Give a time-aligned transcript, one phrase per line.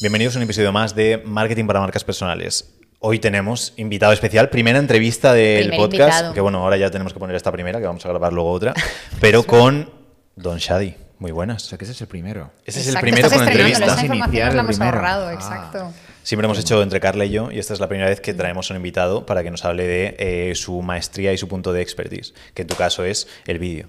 [0.00, 2.74] Bienvenidos a un episodio más de Marketing para Marcas Personales.
[3.00, 6.34] Hoy tenemos invitado especial, primera entrevista del Primer podcast, invitado.
[6.34, 8.74] que bueno, ahora ya tenemos que poner esta primera, que vamos a grabar luego otra,
[9.20, 9.90] pero con
[10.36, 10.94] Don Shadi.
[11.18, 11.62] Muy O buenas.
[11.64, 12.52] sea, que ese es el primero.
[12.64, 13.86] Ese es el primero con entrevista.
[13.86, 14.96] Esa información la el hemos primero.
[14.96, 15.34] ahorrado, Ah.
[15.34, 15.92] exacto.
[16.22, 18.70] Siempre hemos hecho entre Carla y yo, y esta es la primera vez que traemos
[18.70, 21.80] a un invitado para que nos hable de eh, su maestría y su punto de
[21.80, 23.86] expertise, que en tu caso es el vídeo.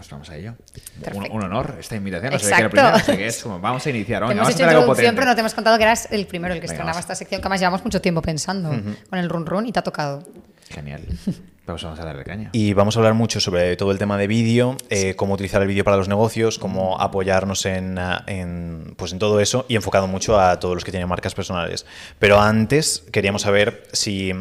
[0.00, 0.54] Pues vamos a ello.
[1.12, 2.32] Un, honor esta invitación.
[2.32, 3.04] No sabía que era Exacto.
[3.04, 4.22] primero, que es como, vamos a iniciar.
[4.22, 6.26] Te venga, hemos vamos a hacer algo pero no te hemos contado que eras el
[6.26, 7.04] primero el que Venga, estrenaba vamos.
[7.04, 8.70] esta sección, que además llevamos mucho tiempo pensando
[9.10, 10.26] con el run run y te ha tocado.
[10.70, 11.02] Genial.
[11.66, 12.48] Pues vamos a darle caña.
[12.52, 15.68] Y vamos a hablar mucho sobre todo el tema de vídeo, eh, cómo utilizar el
[15.68, 20.08] vídeo para los negocios, cómo apoyarnos en, ah, en, pues en todo eso y enfocado
[20.08, 21.84] mucho a todos los que tienen marcas personales.
[22.18, 24.32] Pero antes queríamos saber si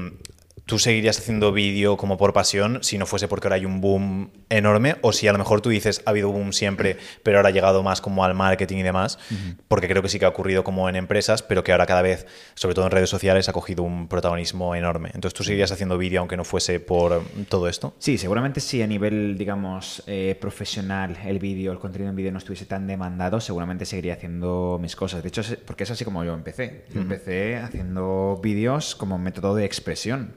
[0.69, 4.31] tú seguirías haciendo vídeo como por pasión si no fuese porque ahora hay un boom
[4.49, 7.51] enorme o si a lo mejor tú dices ha habido boom siempre pero ahora ha
[7.51, 9.19] llegado más como al marketing y demás
[9.67, 12.25] porque creo que sí que ha ocurrido como en empresas pero que ahora cada vez
[12.53, 16.19] sobre todo en redes sociales ha cogido un protagonismo enorme entonces tú seguirías haciendo vídeo
[16.21, 21.39] aunque no fuese por todo esto Sí, seguramente si a nivel, digamos, eh, profesional el
[21.39, 25.23] vídeo, el contenido en vídeo no estuviese tan demandado, seguramente seguiría haciendo mis cosas.
[25.23, 26.85] De hecho, porque es así como yo empecé.
[26.94, 30.35] Yo empecé haciendo vídeos como método de expresión.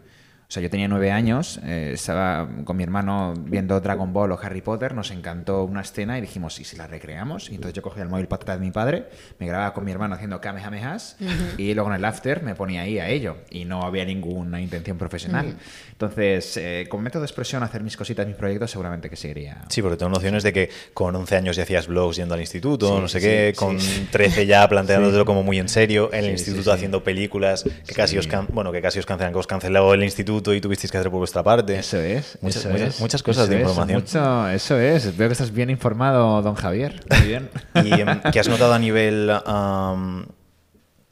[0.53, 4.39] O sea, yo tenía nueve años, eh, estaba con mi hermano viendo Dragon Ball o
[4.43, 7.49] Harry Potter, nos encantó una escena y dijimos, ¿y si la recreamos?
[7.49, 9.09] Y entonces yo cogía el móvil patata de mi padre,
[9.39, 11.17] me grababa con mi hermano haciendo Kamehamehas
[11.57, 14.99] y luego en el after me ponía ahí a ello y no había ninguna intención
[14.99, 15.57] profesional.
[15.93, 19.63] Entonces, eh, como método de expresión, hacer mis cositas, mis proyectos, seguramente que seguiría.
[19.71, 22.89] Sí, porque tengo nociones de que con 11 años ya hacías blogs yendo al instituto,
[22.97, 24.07] Sí, no sé sí, qué, sí, con sí.
[24.11, 26.75] 13 ya planteándotelo como muy en serio, en el Sí, instituto sí, sí.
[26.75, 30.03] haciendo películas que casi os can- bueno, que casi os cancelan, que os canceló el
[30.03, 31.77] instituto y tuvisteis que hacer por vuestra parte.
[31.79, 32.39] Eso es.
[32.41, 34.01] Muchas, eso muchas, es, muchas cosas de eso es, información.
[34.01, 35.17] mucho- eso es.
[35.17, 37.01] Veo que estás bien informado, don Javier.
[37.11, 37.51] Muy bien.
[37.75, 39.31] ¿Y em, qué has notado a nivel...
[39.47, 40.27] am,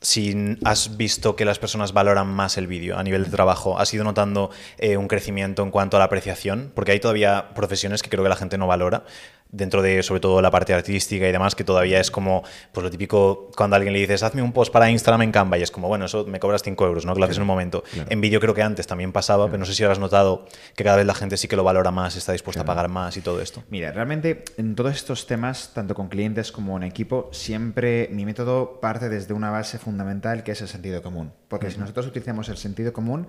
[0.03, 3.93] si has visto que las personas valoran más el vídeo a nivel de trabajo, ¿has
[3.93, 6.73] ido notando eh, un crecimiento en cuanto a la apreciación?
[6.75, 9.05] Porque hay todavía profesiones que creo que la gente no valora,
[9.53, 12.91] dentro de sobre todo la parte artística y demás, que todavía es como pues lo
[12.91, 15.71] típico cuando a alguien le dices, hazme un post para Instagram en Canva, y es
[15.71, 17.15] como, bueno, eso me cobras 5 euros, ¿no?
[17.15, 17.83] Que lo haces en un momento.
[18.09, 20.47] En vídeo creo que antes también pasaba, pero no sé si ahora has notado
[20.77, 23.17] que cada vez la gente sí que lo valora más, está dispuesta a pagar más
[23.17, 23.63] y todo esto.
[23.71, 28.81] Mira, realmente en todos estos temas, tanto con clientes como en equipo, siempre mi método
[28.81, 31.33] parte desde una base fundamental que es el sentido común.
[31.49, 33.27] Porque si nosotros utilizamos el sentido común,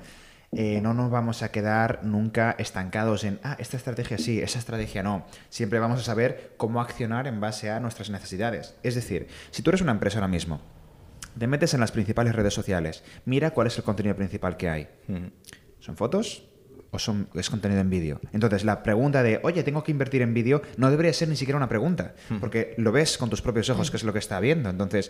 [0.53, 5.01] eh, no nos vamos a quedar nunca estancados en, ah, esta estrategia sí, esa estrategia
[5.01, 5.25] no.
[5.49, 8.75] Siempre vamos a saber cómo accionar en base a nuestras necesidades.
[8.83, 10.59] Es decir, si tú eres una empresa ahora mismo,
[11.37, 14.89] te metes en las principales redes sociales, mira cuál es el contenido principal que hay.
[15.79, 16.43] ¿Son fotos?
[16.93, 18.19] ¿O son, es contenido en vídeo?
[18.33, 21.55] Entonces, la pregunta de, oye, tengo que invertir en vídeo, no debería ser ni siquiera
[21.55, 24.69] una pregunta, porque lo ves con tus propios ojos, que es lo que está viendo.
[24.69, 25.09] Entonces,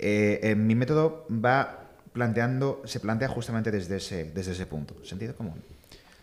[0.00, 1.79] eh, eh, mi método va
[2.12, 4.94] planteando, se plantea justamente desde ese, desde ese punto.
[5.04, 5.62] Sentido común.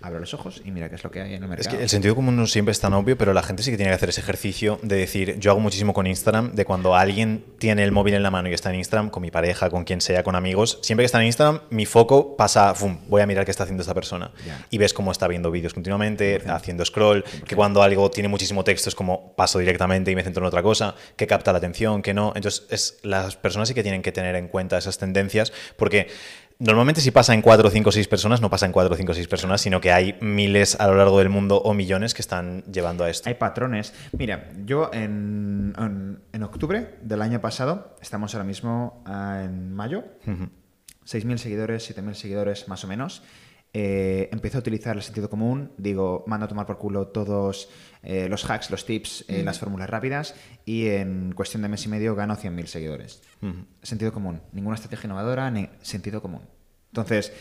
[0.02, 1.78] Abre los ojos y mira qué es lo que hay en el Es mercado.
[1.78, 3.90] que el sentido común no siempre es tan obvio, pero la gente sí que tiene
[3.91, 7.84] que hacer ese ejercicio de decir, yo hago muchísimo con Instagram, de cuando alguien tiene
[7.84, 10.24] el móvil en la mano y está en Instagram, con mi pareja, con quien sea,
[10.24, 12.97] con amigos, siempre que está en Instagram, mi foco pasa, ¡fum!
[13.08, 14.31] voy a mirar qué está haciendo esta persona.
[14.69, 18.90] Y ves cómo está viendo vídeos continuamente, haciendo scroll, que cuando algo tiene muchísimo texto
[18.90, 22.14] es como paso directamente y me centro en otra cosa, que capta la atención, que
[22.14, 22.34] no.
[22.35, 26.08] Entonces, es, las personas sí que tienen que tener en cuenta esas tendencias, porque
[26.59, 29.62] Normalmente si pasa en 4, 5, 6 personas, no pasa en 4, 5, 6 personas,
[29.62, 33.09] sino que hay miles a lo largo del mundo o millones que están llevando a
[33.12, 33.29] esto.
[33.29, 33.94] Hay patrones.
[34.18, 40.03] Mira, yo en, en, en octubre del año pasado, estamos ahora mismo ah, en mayo,
[40.25, 43.22] 6.000 seguidores, 7.000 seguidores más o menos.
[43.73, 47.69] Eh, empecé a utilizar el sentido común, digo, mando a tomar por culo todos
[48.01, 50.35] eh, los hacks, los tips, eh, las fórmulas rápidas
[50.66, 53.22] y en cuestión de mes y medio gano 100.000 seguidores.
[53.83, 56.41] Sentido común, ninguna estrategia innovadora, ni sentido común.
[56.91, 57.33] Entonces,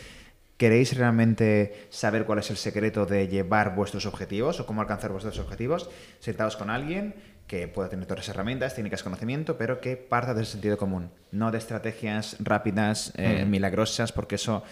[0.57, 5.39] ¿queréis realmente saber cuál es el secreto de llevar vuestros objetivos o cómo alcanzar vuestros
[5.39, 5.89] objetivos?
[6.19, 7.15] Sentaos con alguien
[7.47, 11.53] que pueda tener todas las herramientas, técnicas, conocimiento, pero que parta del sentido común, no
[11.53, 14.65] de estrategias rápidas, eh, milagrosas, porque eso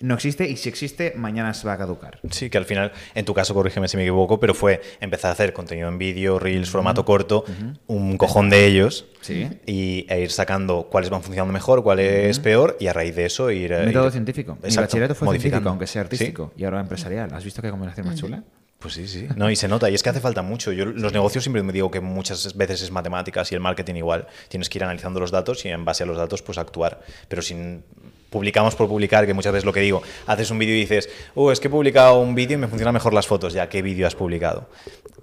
[0.00, 2.20] no existe y si existe, mañana se va a caducar.
[2.30, 5.32] Sí, que al final, en tu caso, corrígeme si me equivoco, pero fue empezar a
[5.32, 7.44] hacer contenido en vídeo, reels, formato corto,
[7.88, 9.48] un cojón de ellos, Sí.
[9.66, 13.50] y, e ir sacando cuáles van funcionando mejor, cuáles peor, y a raíz de eso
[13.50, 13.72] ir...
[13.72, 14.52] eh, Método ir- científico.
[14.62, 16.06] Mi Exacto, bachillerato fue científico, aunque sea Sí.
[16.06, 17.32] artístico, y ahora empresarial.
[17.34, 18.44] ¿Has visto qué combinación más chula?
[18.78, 19.26] Pues sí, sí.
[19.34, 19.90] No, y se nota.
[19.90, 20.70] Y es que hace falta mucho.
[20.70, 24.28] Yo los negocios siempre me digo que muchas veces es matemáticas y el marketing igual.
[24.48, 27.00] Tienes que ir analizando los datos y en base a los datos pues actuar.
[27.26, 27.82] Pero sin
[28.30, 31.52] publicamos por publicar, que muchas veces lo que digo, haces un vídeo y dices, oh,
[31.52, 33.52] es que he publicado un vídeo y me funcionan mejor las fotos.
[33.52, 34.68] Ya, ¿qué vídeo has publicado?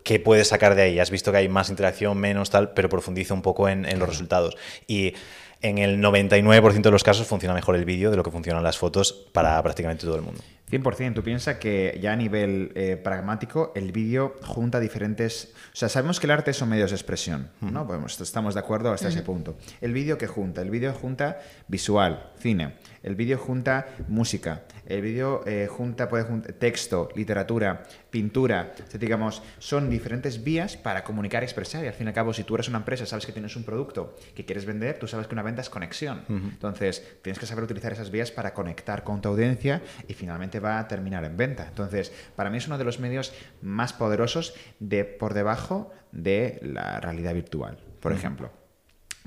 [0.06, 1.00] qué puedes sacar de ahí.
[1.00, 4.08] Has visto que hay más interacción, menos tal, pero profundiza un poco en, en los
[4.08, 4.56] resultados.
[4.88, 5.16] Y
[5.62, 8.78] en el 99% de los casos funciona mejor el vídeo de lo que funcionan las
[8.78, 10.42] fotos para prácticamente todo el mundo.
[10.72, 11.14] 100%.
[11.14, 15.54] Tú piensas que ya a nivel eh, pragmático el vídeo junta diferentes...
[15.74, 17.86] O sea, sabemos que el arte son medios de expresión, ¿no?
[17.86, 19.58] Pues estamos de acuerdo hasta ese punto.
[19.82, 22.76] El vídeo que junta, el vídeo junta visual, cine,
[23.06, 30.44] el vídeo junta música, el vídeo eh, junta, puede texto, literatura, pintura, digamos, son diferentes
[30.44, 31.84] vías para comunicar y expresar.
[31.84, 33.64] Y al fin y al cabo, si tú eres una empresa, sabes que tienes un
[33.64, 36.26] producto que quieres vender, tú sabes que una venta es conexión.
[36.28, 40.80] Entonces, tienes que saber utilizar esas vías para conectar con tu audiencia y finalmente va
[40.80, 41.68] a terminar en venta.
[41.68, 47.00] Entonces, para mí es uno de los medios más poderosos de por debajo de la
[47.00, 48.65] realidad virtual, por ejemplo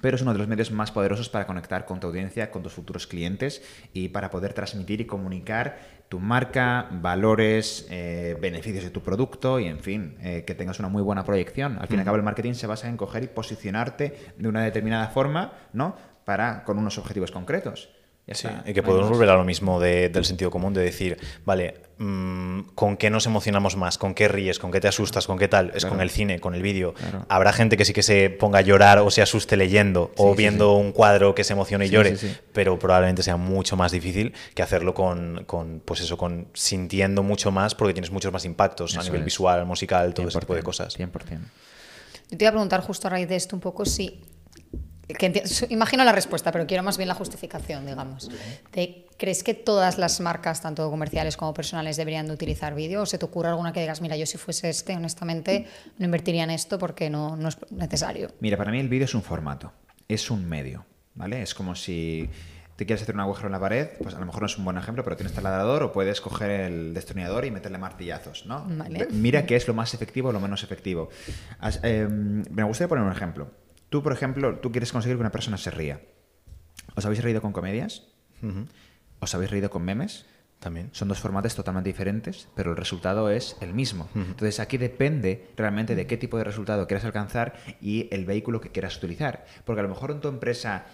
[0.00, 2.72] pero es uno de los medios más poderosos para conectar con tu audiencia, con tus
[2.72, 3.62] futuros clientes
[3.92, 5.78] y para poder transmitir y comunicar
[6.08, 10.88] tu marca, valores, eh, beneficios de tu producto y, en fin, eh, que tengas una
[10.88, 11.78] muy buena proyección.
[11.78, 14.62] Al fin y al cabo, el marketing se basa en coger y posicionarte de una
[14.62, 15.96] determinada forma, ¿no?
[16.24, 17.90] Para, con unos objetivos concretos.
[18.32, 21.16] Sí, y que podemos volver a lo mismo del sentido común, de decir,
[21.46, 23.96] vale, mm, ¿con qué nos emocionamos más?
[23.96, 24.58] ¿Con qué ríes?
[24.58, 25.26] ¿Con qué te asustas?
[25.26, 25.72] ¿Con qué tal?
[25.74, 26.94] Es con el cine, con el vídeo.
[27.28, 30.74] Habrá gente que sí que se ponga a llorar o se asuste leyendo o viendo
[30.74, 32.16] un cuadro que se emocione y llore,
[32.52, 37.50] pero probablemente sea mucho más difícil que hacerlo con, con, pues eso, con sintiendo mucho
[37.50, 40.98] más porque tienes muchos más impactos a nivel visual, musical, todo ese tipo de cosas.
[40.98, 41.10] 100%.
[42.30, 44.22] Yo te iba a preguntar justo a raíz de esto un poco si
[45.70, 48.30] imagino la respuesta, pero quiero más bien la justificación, digamos.
[49.16, 53.02] ¿Crees que todas las marcas, tanto comerciales como personales, deberían de utilizar vídeo?
[53.02, 55.66] ¿O se te ocurre alguna que digas, mira, yo si fuese este, honestamente,
[55.98, 58.30] no invertiría en esto porque no, no es necesario?
[58.40, 59.72] Mira, para mí el vídeo es un formato,
[60.06, 61.42] es un medio, ¿vale?
[61.42, 62.30] Es como si
[62.78, 64.64] te quieres hacer un agujero en la pared, pues a lo mejor no es un
[64.64, 68.68] buen ejemplo, pero tienes taladrador o puedes coger el destornillador y meterle martillazos, ¿no?
[69.10, 71.08] Mira qué es lo más efectivo o lo menos efectivo.
[71.82, 73.50] Em, me gustaría poner un ejemplo.
[73.88, 76.00] Tú, por ejemplo, tú quieres conseguir que una persona se ría.
[76.94, 78.08] ¿Os habéis reído con comedias?
[79.20, 80.26] ¿Os habéis reído con memes?
[80.60, 80.90] También.
[80.92, 84.08] Son dos formatos totalmente diferentes, pero el resultado es el mismo.
[84.14, 88.70] Entonces aquí depende realmente de qué tipo de resultado quieras alcanzar y el vehículo que
[88.70, 89.46] quieras utilizar.
[89.64, 90.86] Porque a lo mejor en tu empresa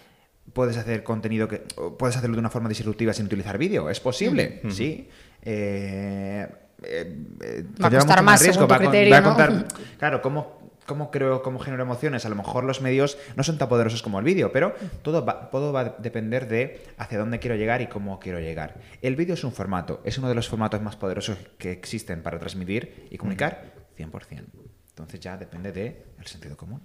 [0.52, 1.58] puedes hacer contenido que
[1.98, 3.88] puedes hacerlo de una forma disruptiva sin utilizar vídeo.
[3.88, 5.08] Es posible, sí.
[5.42, 6.46] Eh,
[6.82, 8.66] eh, eh, va a costar más, riesgo.
[8.68, 9.66] Va, criterio, a contar,
[9.98, 12.24] claro, cómo cómo creo, cómo genero emociones.
[12.26, 15.50] A lo mejor los medios no son tan poderosos como el vídeo, pero todo va,
[15.50, 18.80] todo va a depender de hacia dónde quiero llegar y cómo quiero llegar.
[19.02, 22.38] El vídeo es un formato, es uno de los formatos más poderosos que existen para
[22.38, 24.44] transmitir y comunicar 100%.
[24.90, 26.80] Entonces ya depende del sentido común.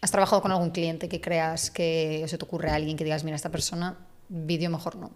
[0.00, 3.22] ¿Has trabajado con algún cliente que creas que se te ocurre a alguien que digas,
[3.22, 3.96] mira, esta persona,
[4.28, 5.12] vídeo mejor no?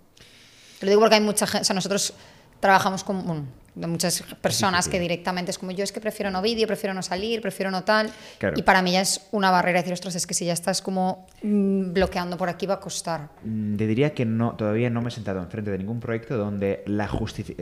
[0.79, 2.15] Te lo digo porque hay mucha gente, o sea, nosotros
[2.61, 6.67] trabajamos con, de muchas personas que directamente es como yo es que prefiero no vídeo,
[6.67, 8.11] prefiero no salir, prefiero no tal.
[8.57, 11.27] Y para mí ya es una barrera decir, ostras, es que si ya estás como
[11.43, 13.29] mm, bloqueando por aquí va a costar.
[13.45, 16.83] Mm, te diría que no, todavía no me he sentado enfrente de ningún proyecto donde,
[16.87, 17.07] la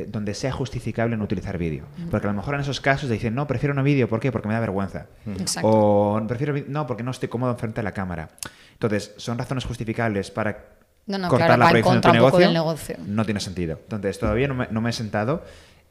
[0.07, 1.85] donde sea justificable no utilizar vídeo.
[2.11, 4.31] Porque a lo mejor en esos casos dicen, no, prefiero no vídeo, ¿por qué?
[4.31, 5.07] Porque me da vergüenza.
[5.27, 5.69] Exacto.
[5.69, 8.31] O prefiero no, porque no estoy cómodo enfrente de la cámara.
[8.75, 10.67] Entonces, son razones justificables para
[11.29, 13.81] cortar la proyección de tu negocio, negocio, no tiene sentido.
[13.83, 15.43] Entonces, todavía no me, no me he sentado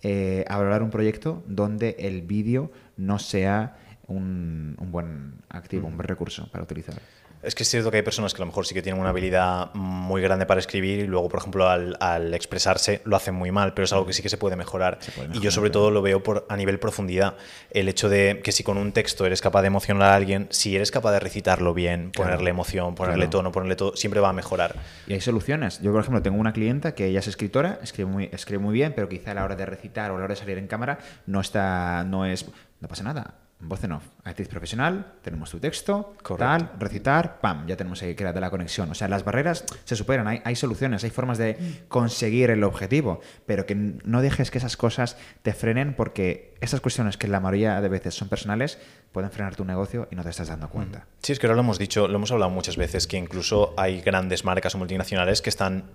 [0.04, 3.78] eh, a valorar un proyecto donde el vídeo no sea
[4.08, 6.96] un, un buen activo, un buen recurso para utilizar.
[7.44, 9.10] Es que es cierto que hay personas que a lo mejor sí que tienen una
[9.10, 13.74] habilidad muy grande para escribir y luego, por ejemplo, al, expresarse lo hacen muy mal,
[13.74, 15.00] pero es algo que sí que se puede mejorar.
[15.34, 17.36] y yo sobre todo lo veo por, a nivel profundidad.
[17.70, 20.76] El hecho de que si con un texto eres capaz de emocionar a alguien, si
[20.76, 24.76] eres capaz de recitarlo bien, ponerle emoción, ponerle tono, ponerle todo, siempre va a mejorar.
[25.08, 25.82] Y hay soluciones.
[25.82, 28.94] Yo, por ejemplo, tengo una clienta que ella es escritora, escribe muy, escribe muy bien,
[28.96, 31.00] pero quizá a la hora de recitar o a la hora de salir en cámara
[31.26, 32.46] no está, no es,
[32.80, 37.76] no pasa nada voz en off, actriz profesional, tenemos tu texto, tal, recitar, pam, ya
[37.78, 38.92] tenemos que crear la conexión.
[38.92, 43.22] O sea, las barreras se superan, hay, hay, soluciones, hay formas de conseguir el objetivo,
[43.46, 47.82] pero que no dejes que esas cosas te frenen porque esas cuestiones que la mayoría
[47.82, 48.80] de veces son personales
[49.12, 51.08] pueden frenar tu negocio y no te estás dando cuenta.
[51.22, 54.02] Sí, es que ahora lo hemos dicho, lo hemos hablado muchas veces, que incluso hay
[54.02, 55.86] grandes marcas o multinacionales que están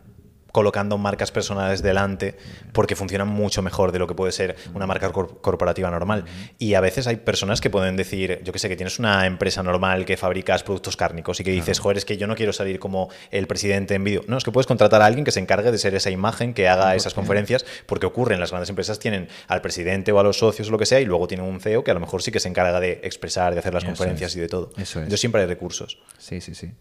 [0.53, 2.37] colocando marcas personales delante
[2.73, 6.25] porque funcionan mucho mejor de lo que puede ser una marca corporativa normal.
[6.59, 9.63] Y a veces hay personas que pueden decir, yo que sé, que tienes una empresa
[9.63, 12.79] normal que fabricas productos cárnicos y que dices, joder, es que yo no quiero salir
[12.79, 14.23] como el presidente en vídeo.
[14.27, 16.69] No, es que puedes contratar a alguien que se encargue de ser esa imagen, que
[16.69, 20.69] haga esas conferencias, porque ocurren, las grandes empresas tienen al presidente o a los socios
[20.69, 22.41] o lo que sea y luego tienen un CEO que a lo mejor sí que
[22.41, 24.71] se encarga de expresar, de hacer las conferencias y de todo.
[24.77, 25.99] Eso Yo siempre hay recursos.
[26.19, 26.73] Sí, sí, sí.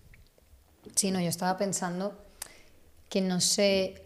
[0.96, 2.27] Sí, no, yo estaba pensando
[3.10, 4.06] que no sé,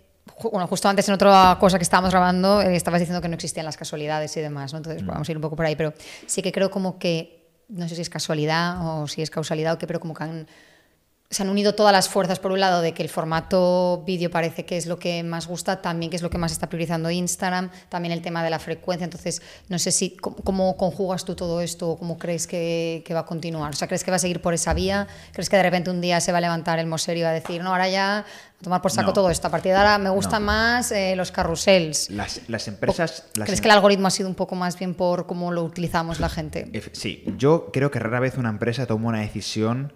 [0.51, 3.65] bueno, justo antes en otra cosa que estábamos grabando, eh, estabas diciendo que no existían
[3.65, 4.77] las casualidades y demás, ¿no?
[4.77, 5.93] Entonces, vamos a ir un poco por ahí, pero
[6.25, 9.77] sí que creo como que, no sé si es casualidad o si es causalidad o
[9.77, 10.47] qué, pero como que han
[11.31, 14.65] se han unido todas las fuerzas, por un lado, de que el formato vídeo parece
[14.65, 17.69] que es lo que más gusta, también que es lo que más está priorizando Instagram,
[17.87, 19.05] también el tema de la frecuencia.
[19.05, 23.25] Entonces, no sé si cómo, conjugas tú todo esto o cómo crees que, va a
[23.25, 23.71] continuar.
[23.71, 25.07] O sea, ¿crees que va a seguir por esa vía?
[25.31, 27.33] ¿Crees que de repente un día se va a levantar el Moserio y va a
[27.33, 28.25] decir, no, ahora ya a
[28.61, 29.47] tomar por saco todo esto?
[29.47, 32.09] A partir de ahora me gustan más eh, los carrusels.
[32.09, 33.23] Las, las empresas...
[33.33, 36.19] ¿Crees em que el algoritmo ha sido un poco más bien por cómo lo utilizamos
[36.19, 36.69] la gente?
[36.91, 39.93] Sí, yo creo que rara vez una empresa toma una decisión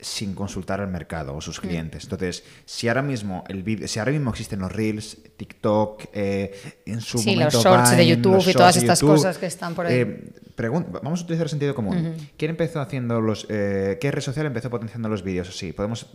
[0.00, 1.60] sin consultar al mercado o sus mm.
[1.60, 2.04] clientes.
[2.04, 7.18] Entonces, si ahora mismo el si ahora mismo existen los reels, TikTok, eh, en su
[7.18, 9.94] sí, momento los shorts de YouTube y todas estas cosas que están por ahí.
[9.94, 12.16] Eh, vamos a utilizar el sentido común.
[12.36, 15.56] ¿Quién empezó haciendo los eh, qué red social empezó potenciando los vídeos?
[15.56, 16.06] Sí, podemos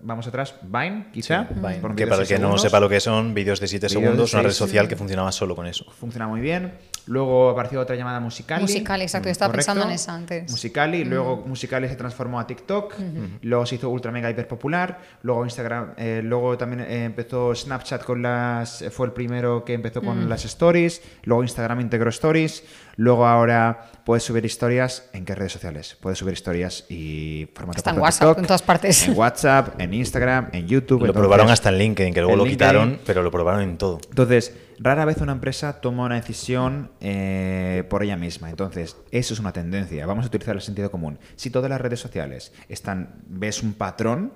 [0.00, 1.80] vamos atrás, Vine, quizá, Vine.
[1.96, 4.52] que para el que no sepa lo que son, vídeos de 7 segundos, una red
[4.52, 5.86] social que funcionaba solo con eso.
[5.98, 6.74] Funciona muy bien.
[7.06, 8.62] Luego apareció otra llamada Musicali.
[8.62, 9.28] Musicali, exacto.
[9.28, 10.50] Yo estaba pensando en esa antes.
[10.50, 12.94] Musicali, luego Musicali se transformó a TikTok,
[13.42, 18.04] luego se hizo ultra mega hiper popular, luego Instagram, eh, luego también eh, empezó Snapchat
[18.04, 22.64] con las, fue el primero que empezó con las stories, luego Instagram integró stories,
[22.96, 27.90] luego ahora puedes subir historias en qué redes sociales, puedes subir historias y formato Está
[27.90, 29.08] en WhatsApp, en todas partes.
[29.08, 31.06] En WhatsApp, en Instagram, en YouTube.
[31.06, 33.98] Lo probaron hasta en LinkedIn, que luego lo quitaron, pero lo probaron en todo.
[34.08, 38.50] Entonces, rara vez una empresa toma una decisión eh, por ella misma.
[38.50, 40.06] Entonces, eso es una tendencia.
[40.06, 41.18] Vamos a utilizar el sentido común.
[41.36, 44.32] Si todas las redes sociales están, ves un patrón,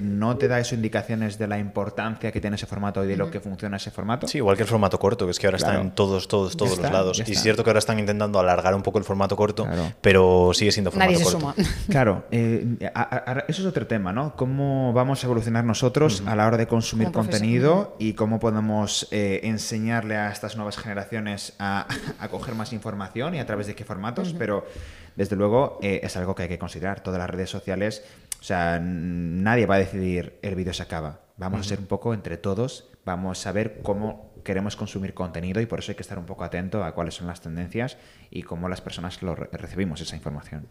[0.00, 3.30] ¿no te da eso indicaciones de la importancia que tiene ese formato y de lo
[3.30, 4.26] que funciona ese formato?
[4.26, 6.78] Sí, igual que el formato corto, que es que ahora está en todos, todos, todos
[6.78, 7.22] los lados.
[7.26, 9.66] Y es cierto que ahora están intentando alargar un poco el formato corto,
[10.00, 11.40] pero sigue siendo formato Nadie corto.
[11.40, 11.54] Suma.
[11.88, 12.78] Claro, eh,
[13.48, 14.34] eso es otro tema, ¿no?
[14.36, 19.40] ¿Cómo vamos a evolucionar nosotros a la hora de consumir contenido y cómo podemos eh,
[19.44, 21.86] enseñarle a estas nuevas generaciones a,
[22.30, 24.34] coger más información y a través de qué formatos?
[24.38, 24.64] Pero
[25.16, 27.02] desde luego eh, es algo que hay que considerar.
[27.02, 28.02] Todas las redes sociales
[28.42, 31.20] o sea, nadie va a decidir el vídeo se acaba.
[31.36, 35.66] Vamos a ser un poco entre todos, vamos a ver cómo queremos consumir contenido y
[35.66, 37.98] por eso hay que estar un poco atento a cuáles son las tendencias
[38.32, 40.66] y cómo las personas lo recibimos esa información.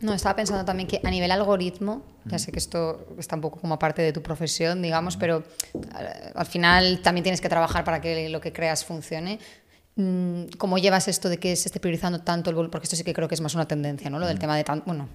[0.00, 3.60] No, estaba pensando también que a nivel algoritmo, ya sé que esto está un poco
[3.60, 8.00] como parte de tu profesión, digamos, pero eh, al final también tienes que trabajar para
[8.00, 9.38] que lo que creas funcione.
[9.94, 12.72] Mm, ¿Cómo llevas esto de que se esté priorizando tanto el volumen?
[12.72, 14.18] Porque esto sí que creo que es más una tendencia, ¿no?
[14.18, 15.08] Lo del tema de tan, bueno,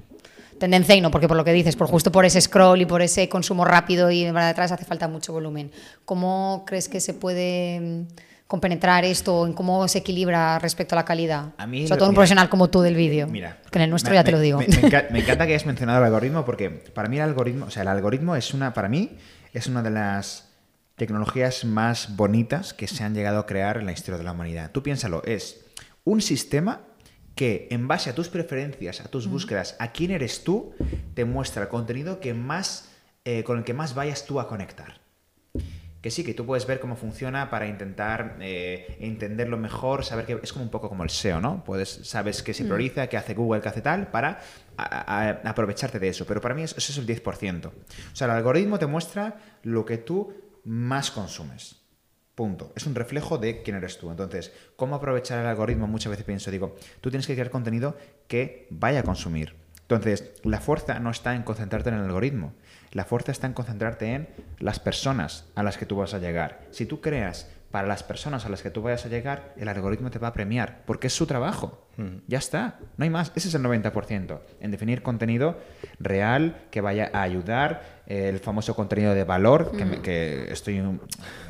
[0.60, 3.02] tendencia y no, porque por lo que dices, por justo por ese scroll y por
[3.02, 5.72] ese consumo rápido y para detrás hace falta mucho volumen.
[6.06, 8.08] ¿Cómo crees que se puede mm,
[8.48, 11.54] compenetrar esto, en cómo se equilibra respecto a la calidad?
[11.58, 13.28] A mí Sobre todo un profesional como tú del vídeo.
[13.28, 14.60] Mira, que en el nuestro ya te lo digo.
[15.12, 17.90] Me, encanta, que hayas mencionado el algoritmo porque para mí el algoritmo, o sea, el
[17.90, 19.18] algoritmo es una, para mí,
[19.54, 20.50] es una de las
[20.96, 24.72] tecnologías más bonitas que se han llegado a crear en la historia de la humanidad.
[24.72, 25.66] Tú piénsalo, es
[26.04, 26.82] un sistema
[27.36, 30.74] que en base a tus preferencias, a tus búsquedas, a quién eres tú,
[31.14, 32.92] te muestra el contenido que más,
[33.26, 35.02] eh, con el que más vayas tú a conectar.
[36.02, 40.40] Que sí, que tú puedes ver cómo funciona para intentar eh, entenderlo mejor, saber que
[40.44, 41.64] es como un poco como el SEO, ¿no?
[41.64, 44.42] Puedes, sabes qué se prioriza, qué hace Google, qué hace tal, para
[44.76, 46.26] aprovecharte de eso.
[46.26, 47.68] Pero para mí eso es el 10%.
[47.68, 47.72] O
[48.12, 50.34] sea, el algoritmo te muestra lo que tú
[50.66, 51.83] más consumes.
[52.36, 52.74] Punto.
[52.76, 54.10] Es un reflejo de quién eres tú.
[54.10, 55.88] Entonces, ¿cómo aprovechar el algoritmo?
[55.88, 57.96] Muchas veces pienso, digo, tú tienes que crear contenido
[58.28, 59.56] que vaya a consumir.
[59.82, 62.54] Entonces, la fuerza no está en concentrarte en el algoritmo.
[62.92, 66.66] La fuerza está en concentrarte en las personas a las que tú vas a llegar.
[66.72, 70.12] Si tú creas para las personas a las que tú vayas a llegar, el algoritmo
[70.12, 71.88] te va a premiar, porque es su trabajo.
[71.98, 72.18] Hmm.
[72.28, 73.32] Ya está, no hay más.
[73.36, 75.58] Ese es el 90%, en definir contenido
[76.00, 80.02] real que vaya a ayudar, el famoso contenido de valor, que, hmm.
[80.02, 80.82] que, estoy...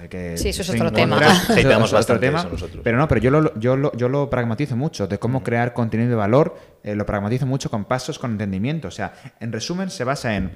[0.09, 1.19] Que sí, eso es otro tema.
[1.49, 2.47] es otro tema.
[2.83, 5.43] Pero no, pero yo lo, yo, lo, yo lo pragmatizo mucho, de cómo hmm.
[5.43, 8.87] crear contenido de valor, eh, lo pragmatizo mucho con pasos, con entendimiento.
[8.87, 10.51] O sea, en resumen, se basa en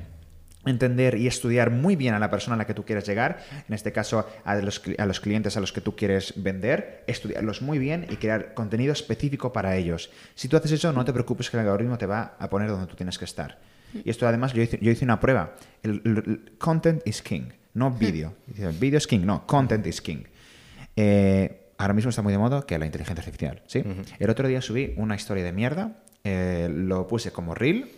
[0.66, 3.74] entender y estudiar muy bien a la persona a la que tú quieres llegar, en
[3.74, 7.80] este caso a los, a los, clientes a los que tú quieres vender, estudiarlos muy
[7.80, 10.10] bien y crear contenido específico para ellos.
[10.36, 12.88] Si tú haces eso, no te preocupes que el algoritmo te va a poner donde
[12.88, 13.58] tú tienes que estar.
[13.94, 15.56] Y esto además, yo hice, yo hice una prueba.
[15.84, 18.36] El, content is king, no video.
[18.48, 20.24] Video es king, no, content is king.
[20.96, 23.62] Eh, ahora mismo está muy de moda que la inteligencia artificial.
[23.68, 23.84] ¿sí?
[24.20, 27.90] El otro día subí una historia de mierda, eh, lo puse como reel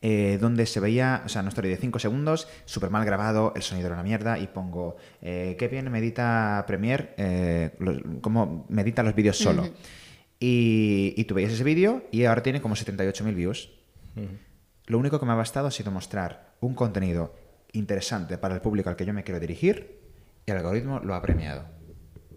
[0.00, 3.62] eh, donde se veía, o sea, una historia de 5 segundos, súper mal grabado, el
[3.62, 7.72] sonido era una mierda, y pongo, qué bien medita Premiere,
[8.20, 9.66] cómo medita los vídeos solo.
[10.38, 13.70] y, y, tú veías ese vídeo y ahora tiene como 78.000 views.
[14.86, 17.34] Lo único que me ha bastado ha sido mostrar un contenido
[17.72, 20.00] interesante para el público al que yo me quiero dirigir
[20.46, 21.64] y el algoritmo lo ha premiado.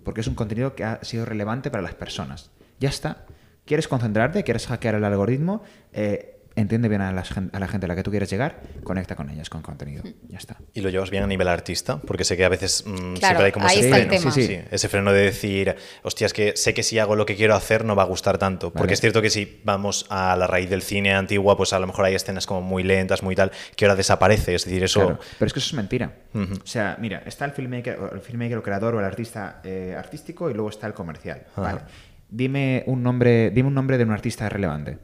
[0.03, 2.51] Porque es un contenido que ha sido relevante para las personas.
[2.79, 3.25] Ya está.
[3.65, 4.43] ¿Quieres concentrarte?
[4.43, 5.61] ¿Quieres hackear el algoritmo?
[5.91, 7.23] Eh, entiende bien a la,
[7.53, 10.03] a la, gente a la que tú quieres llegar, conecta con ellas, con contenido.
[10.27, 10.57] Ya está.
[10.73, 11.99] ¿Y lo llevas bien a nivel artista?
[11.99, 14.31] Porque sé que a veces mmm, claro, siempre hay como ese freno.
[14.31, 14.47] Sí, sí.
[14.47, 17.55] Sí, ese freno de decir, hostia, es que sé que si hago lo que quiero
[17.55, 18.71] hacer no va a gustar tanto.
[18.71, 18.93] Porque vale.
[18.93, 22.05] es cierto que si vamos a la raíz del cine antigua, pues a lo mejor
[22.05, 24.55] hay escenas como muy lentas, muy tal, que ahora desaparece.
[24.55, 25.01] Es decir, eso.
[25.01, 26.11] Claro, pero es que eso es mentira.
[26.33, 26.63] Uh -huh.
[26.63, 30.49] O sea, mira, está el filmmaker, el filmmaker, el creador o el artista eh, artístico
[30.49, 31.43] y luego está el comercial.
[31.55, 31.81] Vale.
[32.29, 34.97] Dime un nombre, dime un nombre de un artista relevante.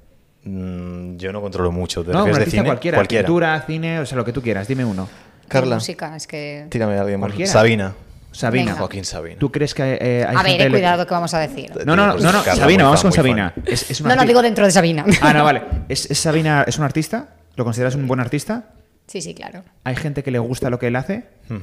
[0.45, 2.03] Mm, yo no controlo mucho.
[2.03, 2.65] ¿Te no, un de artista cine?
[2.65, 3.25] cualquiera, cualquiera.
[3.25, 4.67] Pintura, cine, o sea, lo que tú quieras.
[4.67, 5.07] Dime uno.
[5.47, 5.75] Carla.
[5.75, 6.67] música, es que...
[6.69, 7.27] Tírame a alguien más.
[7.29, 7.51] Cualquiera.
[7.51, 7.93] Sabina.
[8.31, 8.65] Sabina.
[8.65, 8.77] Venga.
[8.79, 9.35] Joaquín Sabina.
[9.39, 11.71] ¿Tú crees que eh, hay A ver, gente eh, le- cuidado que vamos a decir.
[11.85, 13.51] No, no, no, no, Sabina, vamos fan, con Sabina.
[13.53, 13.63] fan.
[13.67, 15.05] Es, es una No, no, digo dentro de Sabina.
[15.21, 15.61] Ah, no, vale.
[15.87, 17.35] ¿Es, es Sabina es un artista?
[17.55, 18.71] ¿Lo consideras un buen artista?
[19.05, 19.63] Sí, sí, claro.
[19.83, 21.25] ¿Hay gente que le gusta lo que él hace?
[21.49, 21.61] Y hay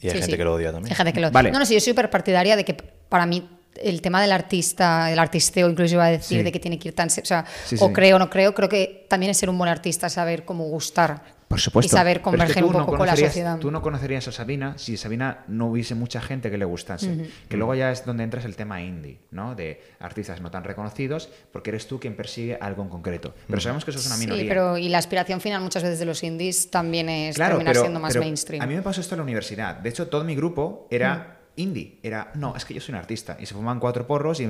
[0.00, 0.36] Sí, gente sí.
[0.36, 0.92] que lo odia también.
[0.92, 1.50] Hay gente que lo Vale.
[1.50, 3.48] No, no, sí, yo soy súper partidaria de que para mí
[3.82, 6.44] el tema del artista, el artisteo, incluso iba a decir, Sí.
[6.44, 7.08] de que tiene que ir tan...
[7.08, 9.70] O sea, Sí, o creo o no creo, creo que también es ser un buen
[9.70, 11.38] artista, saber cómo gustar.
[11.48, 11.86] Por supuesto.
[11.86, 13.58] Y saber Pero es que converger un no poco con la sociedad.
[13.58, 17.30] Tú no conocerías a Sabina si Sabina no hubiese mucha gente que le gustase.
[17.48, 19.54] Que luego ya es donde entras el tema indie, ¿no?
[19.54, 23.34] De artistas no tan reconocidos, porque eres tú quien persigue algo en concreto.
[23.48, 24.42] Pero sabemos que eso es una minoría.
[24.42, 27.72] Sí, pero y la aspiración final muchas veces de los indies también es Claro, terminar
[27.72, 28.62] pero, siendo más pero mainstream.
[28.62, 29.76] A mí me pasó esto en la universidad.
[29.76, 31.37] De hecho, todo mi grupo era.
[31.58, 31.98] Indie.
[32.02, 33.36] Era, no, es que yo soy un artista.
[33.38, 34.44] Y se fumaban cuatro porros y,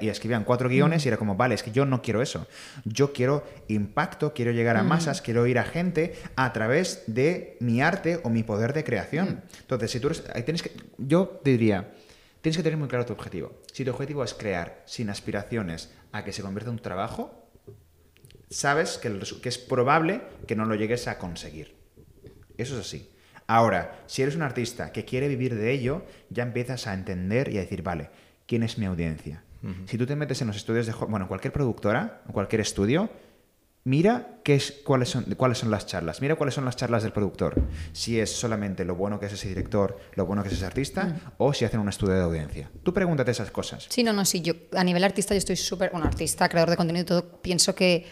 [0.00, 1.06] y escribían cuatro guiones Mm.
[1.06, 2.46] y era como, vale, es que yo no quiero eso.
[2.84, 4.80] Yo quiero impacto, quiero llegar Mm.
[4.80, 8.82] a masas, quiero ir a gente a través de mi arte o mi poder de
[8.84, 9.28] creación.
[9.28, 9.58] Mm.
[9.60, 11.92] Entonces, si tú eres, ahí tienes que, yo te diría,
[12.40, 13.52] tienes que tener muy claro tu objetivo.
[13.72, 17.50] Si tu objetivo es crear sin aspiraciones a que se convierta en un trabajo,
[18.50, 21.76] sabes que, el resu- que es probable que no lo llegues a conseguir.
[22.56, 23.10] Eso es así.
[23.48, 27.56] Ahora, si eres un artista que quiere vivir de ello, ya empiezas a entender y
[27.56, 28.10] a decir, vale,
[28.46, 29.42] ¿quién es mi audiencia?
[29.86, 30.92] Si tú te metes en los estudios de...
[30.92, 33.10] Bueno, cualquier productora, o cualquier estudio,
[33.84, 36.20] mira qué es, cuáles, son, cuáles son las charlas.
[36.20, 37.60] Mira cuáles son las charlas del productor.
[37.92, 41.32] Si es solamente lo bueno que es ese director, lo bueno que es ese artista,
[41.38, 42.70] o si hacen un estudio de audiencia.
[42.82, 43.86] Tú pregúntate esas cosas.
[43.88, 44.42] Sí, no, no, sí.
[44.42, 47.74] Yo a nivel artista yo estoy súper, bueno, artista, creador de contenido y todo, pienso
[47.74, 48.06] que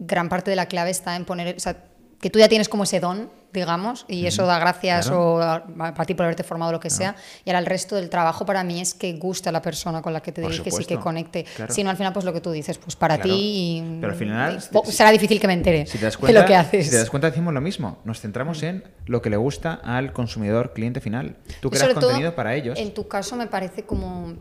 [0.00, 1.91] gran parte de la clave está en poner, o sea,
[2.22, 5.34] que tú ya tienes como ese don, digamos, y eso da gracias claro.
[5.34, 8.46] o a- ti por haberte formado lo que sea, y ahora el resto del trabajo
[8.46, 10.98] para mí es que guste a la persona con la que te diriges y que
[10.98, 11.44] conecte.
[11.56, 11.74] claro.
[11.74, 14.58] Si no, al final, pues lo que tú dices, pues para ti Pero al final,
[14.86, 16.84] y- será difícil que me entere Si te das de lo que haces.
[16.86, 17.98] Si te das cuenta, decimos lo mismo.
[18.04, 21.36] Nos centramos en lo que le gusta al consumidor cliente final.
[21.60, 22.78] Tú creas todo, contenido para ellos.
[22.78, 24.34] En tu caso me parece como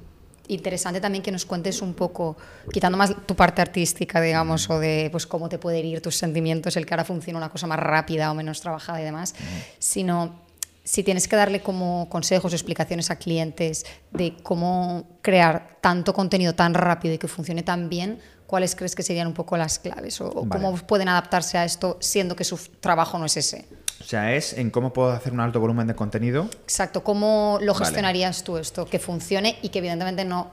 [0.54, 2.38] interesante también que nos cuentes un poco,
[2.72, 6.78] quitando más tu parte artística, digamos, o de pues cómo te pueden ir tus sentimientos,
[6.78, 9.36] el que ahora funciona una cosa más rápida o menos trabajada y demás,
[9.80, 10.42] sino
[10.84, 16.56] si tienes que darle como consejos o explicaciones a clientes de cómo crear tanto contenido
[16.56, 20.20] tan rápido y que funcione tan bien, ¿cuáles crees que serían un poco las claves?
[20.22, 20.50] ¿O o Vale.
[20.50, 23.68] cómo pueden adaptarse a esto siendo que su trabajo no es ese?
[24.02, 26.50] O sea, es en cómo puedo hacer un alto volumen de contenido.
[26.64, 27.86] Exacto, ¿cómo lo Vale.
[27.86, 28.86] gestionarías tú esto?
[28.86, 30.52] Que funcione y que evidentemente no,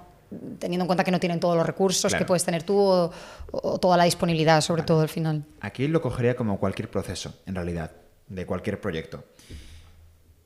[0.59, 2.25] teniendo en cuenta que no tienen todos los recursos Claro.
[2.25, 3.11] que puedes tener tú o,
[3.51, 5.45] o toda la disponibilidad, sobre todo al final.
[5.61, 7.93] Aquí lo cogería como cualquier proceso, en realidad,
[8.29, 9.25] de cualquier proyecto.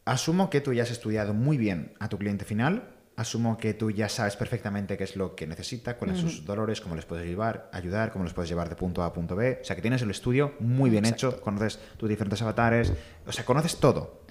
[0.05, 2.89] Asumo que tú ya has estudiado muy bien a tu cliente final.
[3.15, 6.81] Asumo que tú ya sabes perfectamente qué es lo que necesita, cuáles son sus dolores,
[6.81, 9.59] cómo les puedes llevar, ayudar, cómo les puedes llevar de punto A a punto B.
[9.61, 12.93] O sea, que tienes el estudio muy bien hecho, conoces tus diferentes avatares,
[13.27, 14.23] o sea, conoces todo.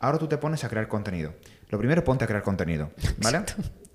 [0.00, 1.34] Ahora tú te pones a crear contenido.
[1.68, 2.90] Lo primero, ponte a crear contenido,
[3.22, 3.42] ¿vale?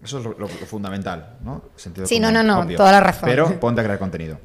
[0.01, 1.65] Eso es lo, lo- lo fundamental, ¿no?
[1.75, 2.77] Sentido Sí, no, no, no, obvio.
[2.77, 3.27] toda la razón.
[3.27, 4.39] Pero ponte a crear contenido.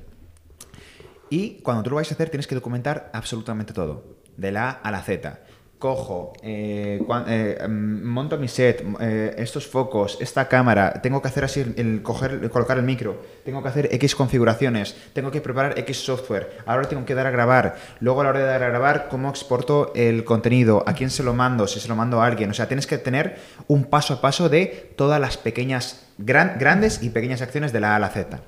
[1.28, 4.72] Y cuando tú lo vais a hacer, tienes que documentar absolutamente todo, de la A
[4.72, 5.40] a la Z.
[5.80, 11.44] Cojo, eh, eh, mm, monto mi set, eh, estos focos, esta cámara, tengo que hacer
[11.44, 15.40] así, el, el coger, el colocar el micro, tengo que hacer X configuraciones, tengo que
[15.40, 18.62] preparar X software, ahora tengo que dar a grabar, luego a la hora de dar
[18.62, 22.20] a grabar, cómo exporto el contenido, a quién se lo mando, si se lo mando
[22.20, 22.50] a alguien.
[22.50, 27.02] O sea, tienes que tener un paso a paso de todas las pequeñas, gran- grandes
[27.02, 28.40] y pequeñas acciones de la A a la Z.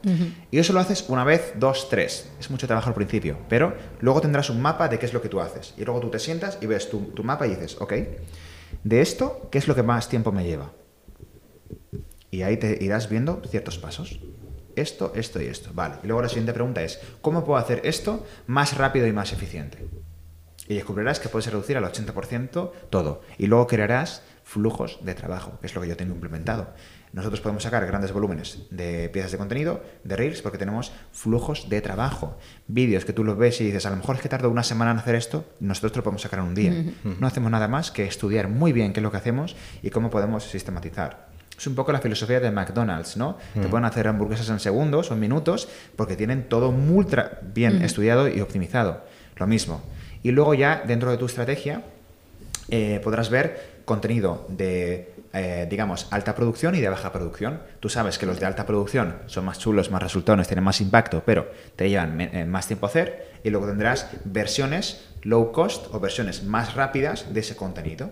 [0.50, 2.30] Y eso lo haces una vez, dos, tres.
[2.40, 5.28] Es mucho trabajo al principio, pero luego tendrás un mapa de qué es lo que
[5.28, 5.74] tú haces.
[5.76, 7.92] Y luego tú te sientas y ves tu, tu mapa y dices, ok,
[8.84, 10.72] de esto, ¿qué es lo que más tiempo me lleva?
[12.30, 14.20] Y ahí te irás viendo ciertos pasos.
[14.74, 15.70] Esto, esto y esto.
[15.74, 15.96] Vale.
[16.02, 19.86] Y luego la siguiente pregunta es, ¿cómo puedo hacer esto más rápido y más eficiente?
[20.66, 23.20] Y descubrirás que puedes reducir al 80% todo.
[23.36, 26.68] Y luego crearás flujos de trabajo, que es lo que yo tengo implementado.
[27.14, 31.80] Nosotros podemos sacar grandes volúmenes de piezas de contenido, de Reels, porque tenemos flujos de
[31.80, 32.36] trabajo.
[32.68, 34.90] Vídeos que tú los ves y dices, a lo mejor es que tardo una semana
[34.90, 36.84] en hacer esto, nosotros te lo podemos sacar en un día.
[37.18, 40.10] No hacemos nada más que estudiar muy bien qué es lo que hacemos y cómo
[40.10, 41.28] podemos sistematizar.
[41.56, 43.38] Es un poco la filosofía de McDonald's, ¿no?
[43.54, 47.06] Te pueden hacer hamburguesas en segundos o en minutos porque tienen todo muy
[47.54, 49.02] bien estudiado y optimizado.
[49.36, 49.82] Lo mismo.
[50.22, 51.82] Y luego ya dentro de tu estrategia
[52.68, 57.62] eh, podrás ver contenido de, eh, digamos, alta producción y de baja producción.
[57.80, 61.22] Tú sabes que los de alta producción son más chulos, más resultones, tienen más impacto,
[61.24, 63.32] pero te llevan eh, más tiempo a hacer.
[63.44, 68.10] Y luego tendrás versiones low cost o versiones más rápidas de ese contenido.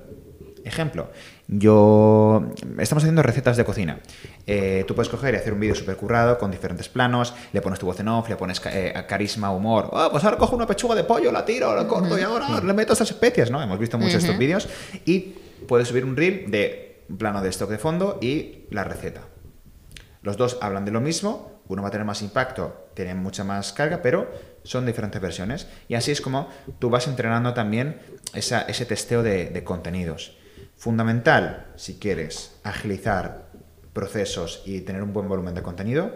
[0.65, 1.11] Ejemplo,
[1.49, 4.01] yo estamos haciendo recetas de cocina.
[4.47, 7.79] Eh, tú puedes coger y hacer un vídeo súper currado con diferentes planos, le pones
[7.79, 9.89] tu voz en off, le pones eh, carisma, humor.
[9.91, 12.73] Oh, pues ahora cojo una pechuga de pollo, la tiro, la corto y ahora le
[12.75, 13.63] meto estas especias, ¿no?
[13.63, 14.69] Hemos visto muchos estos vídeos
[15.07, 15.35] y
[15.67, 19.23] puedes subir un reel de plano de stock de fondo y la receta.
[20.23, 23.73] Los dos hablan de lo mismo, uno va a tener más impacto, tiene mucha más
[23.73, 24.31] carga, pero
[24.65, 25.67] son diferentes versiones.
[25.89, 28.01] Y así es como tú vas entrenando también
[28.35, 30.37] ese testeo de contenidos.
[30.77, 33.51] Fundamental, si quieres agilizar
[33.93, 36.15] procesos y tener un buen volumen de contenido,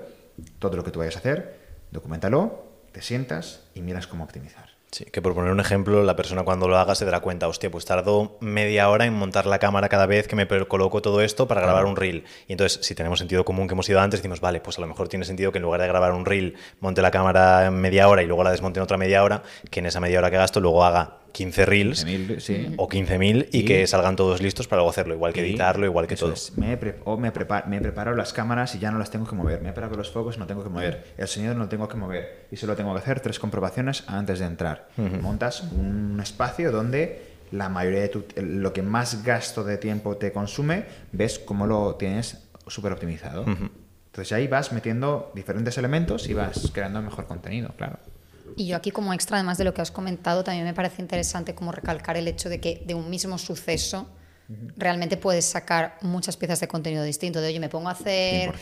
[0.59, 1.59] todo lo que tú vayas a hacer,
[1.91, 4.74] documentalo, te sientas y miras cómo optimizar.
[4.95, 7.69] Sí, que por poner un ejemplo, la persona cuando lo haga se dará cuenta, hostia,
[7.69, 11.49] pues tardo media hora en montar la cámara cada vez que me coloco todo esto
[11.49, 12.23] para grabar un reel.
[12.47, 14.87] Y entonces, si tenemos sentido común que hemos ido antes, decimos, vale, pues a lo
[14.87, 18.07] mejor tiene sentido que en lugar de grabar un reel, monte la cámara en media
[18.07, 20.37] hora y luego la desmonte en otra media hora, que en esa media hora que
[20.37, 22.05] gasto luego haga 15 reels
[22.77, 26.07] o 15.000 y, y, que salgan todos listos para luego hacerlo, igual que editarlo, igual
[26.07, 26.33] que todo.
[26.57, 27.33] me, o me,
[27.67, 29.61] me preparo las cámaras y ya no las tengo que mover.
[29.61, 31.13] Me he preparado los focos y no tengo que mover.
[31.19, 32.47] El sonido no lo tengo que mover.
[32.53, 34.89] Y solo tengo que hacer tres comprobaciones antes de entrar.
[34.97, 40.33] Montas un espacio donde la mayoría de tu, lo que más gasto de tiempo te
[40.33, 43.45] consume, ves cómo lo tienes súper optimizado.
[43.45, 47.99] Entonces ahí vas metiendo diferentes elementos y vas creando mejor contenido, claro.
[48.57, 51.55] Y yo aquí como extra, además de lo que has comentado, también me parece interesante
[51.55, 54.07] como recalcar el hecho de que de un mismo suceso
[54.77, 57.41] realmente puedes sacar muchas piezas de contenido distinto.
[57.41, 58.53] De oye, me pongo a hacer,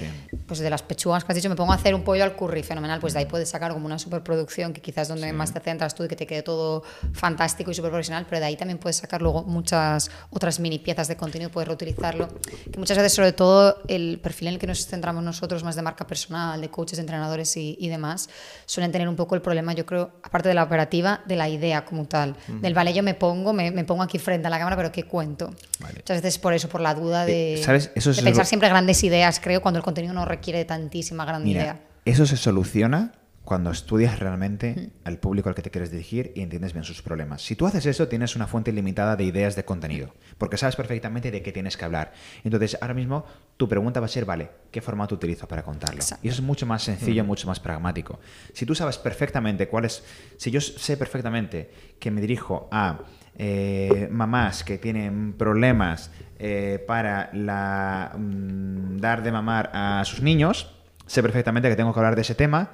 [0.47, 2.63] pues de las pechugas que has dicho, me pongo a hacer un pollo al curry,
[2.63, 3.01] fenomenal.
[3.01, 6.05] Pues de ahí puedes sacar como una superproducción que quizás donde más te centras tú
[6.05, 9.23] y que te quede todo fantástico y súper profesional, pero de ahí también puedes sacar
[9.23, 12.29] luego muchas otras mini piezas de contenido, puedes reutilizarlo.
[12.71, 15.83] Que muchas veces, sobre todo, el perfil en el que nos centramos nosotros, más de
[15.83, 18.29] marca personal, de coaches, entrenadores y, y demás,
[18.67, 21.85] suelen tener un poco el problema, yo creo, aparte de la operativa, de la idea
[21.85, 22.37] como tal.
[22.61, 25.05] Del vale, yo me pongo, me, me pongo aquí frente a la cámara, pero ¿qué
[25.05, 25.53] cuento?
[25.81, 27.91] Muchas veces por eso, por la duda de, ¿Sabes?
[27.95, 31.81] Eso de pensar siempre grandes ideas, creo, cuando el contenido no requiere tantísima gran idea.
[32.05, 33.13] Eso se soluciona
[33.45, 37.43] cuando estudias realmente al público al que te quieres dirigir y entiendes bien sus problemas.
[37.43, 41.31] Si tú haces eso, tienes una fuente ilimitada de ideas de contenido, porque sabes perfectamente
[41.31, 42.13] de qué tienes que hablar.
[42.45, 43.25] Entonces, ahora mismo
[43.57, 46.03] tu pregunta va a ser, vale, ¿qué formato utilizo para contarlo?
[46.23, 48.21] Y eso es mucho más sencillo, mucho más pragmático.
[48.53, 50.05] Si tú sabes perfectamente cuál es,
[50.37, 53.01] si yo sé perfectamente que me dirijo a
[53.37, 60.75] eh, mamás que tienen problemas eh, para la, mm, dar de mamar a sus niños,
[61.07, 62.71] sé perfectamente que tengo que hablar de ese tema.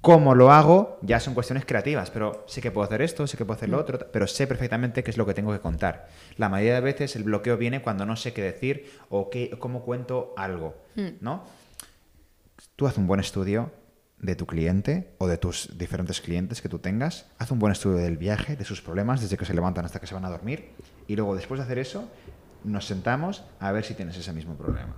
[0.00, 3.44] Cómo lo hago ya son cuestiones creativas, pero sé que puedo hacer esto, sé que
[3.44, 6.08] puedo hacer lo otro, pero sé perfectamente qué es lo que tengo que contar.
[6.36, 9.82] La mayoría de veces el bloqueo viene cuando no sé qué decir o qué, cómo
[9.82, 11.08] cuento algo, hmm.
[11.20, 11.44] ¿no?
[12.76, 13.72] Tú haz un buen estudio,
[14.18, 17.98] de tu cliente o de tus diferentes clientes que tú tengas, haz un buen estudio
[17.98, 20.70] del viaje, de sus problemas, desde que se levantan hasta que se van a dormir,
[21.06, 22.10] y luego después de hacer eso,
[22.64, 24.96] nos sentamos a ver si tienes ese mismo problema.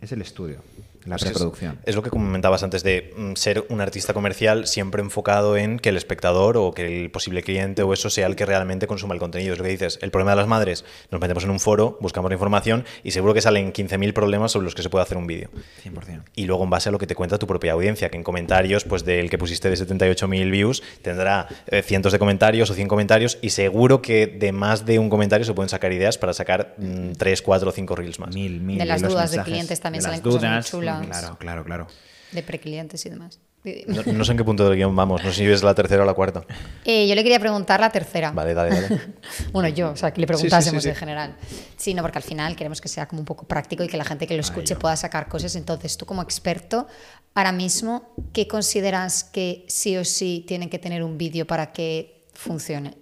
[0.00, 0.62] Es el estudio.
[1.06, 1.78] La preproducción.
[1.84, 5.90] Es, lo que comentabas antes de mm, ser un artista comercial siempre enfocado en que
[5.90, 9.20] el espectador o que el posible cliente o eso sea el que realmente consuma el
[9.20, 9.52] contenido.
[9.52, 9.98] Es lo que dices.
[10.02, 13.34] El problema de las madres, nos metemos en un foro, buscamos la información y seguro
[13.34, 15.48] que salen 15.000 problemas sobre los que se puede hacer un vídeo.
[15.84, 16.22] 100%.
[16.34, 18.84] Y luego en base a lo que te cuenta tu propia audiencia, que en comentarios,
[18.84, 23.38] pues del que pusiste de 78.000 views, tendrá eh, cientos de comentarios o 100 comentarios
[23.42, 26.74] y seguro que de más de un comentario se pueden sacar ideas para sacar
[27.16, 28.34] 3, 4 o 5 reels más.
[28.34, 28.78] Mil, mil.
[28.78, 30.95] De las dudas de clientes también salen cosas muy chulas.
[31.02, 31.86] Claro, claro, claro.
[32.32, 33.40] De preclientes y demás.
[33.88, 36.06] No, sé en qué punto del guion vamos, no sé si ves la tercera o
[36.06, 36.44] la cuarta.
[36.84, 38.30] Eh, yo le quería preguntar la tercera.
[38.30, 39.00] Vale, dale, dale.
[39.52, 41.36] bueno, yo, o sea, que le preguntásemos en general.
[41.76, 44.04] Sí, no, porque al final queremos que sea como un poco práctico y que la
[44.04, 45.56] gente que lo escuche pueda sacar cosas.
[45.56, 46.86] Entonces, tú como experto,
[47.34, 52.24] ahora mismo, ¿qué consideras que sí o sí tienen que tener un vídeo para que
[52.34, 52.94] funcione?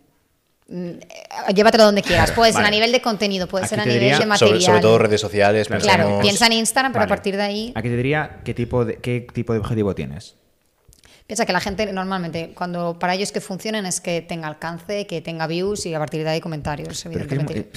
[0.67, 0.93] Mm,
[1.55, 2.33] llévatelo donde quieras.
[2.33, 4.61] Puede ser a nivel de contenido, puede ser a nivel de material.
[4.63, 5.69] Sobre, todo redes sociales.
[5.69, 7.73] Claro, piensa en Instagram, pero a partir de ahí.
[7.75, 10.37] Aquí te diría qué tipo de, qué tipo de objetivo tienes.
[11.27, 15.23] Piensa que la gente normalmente, cuando para ellos que funcionen, es que tenga alcance, que
[15.23, 17.71] tenga views y a partir de ahí comentarios, evidentemente.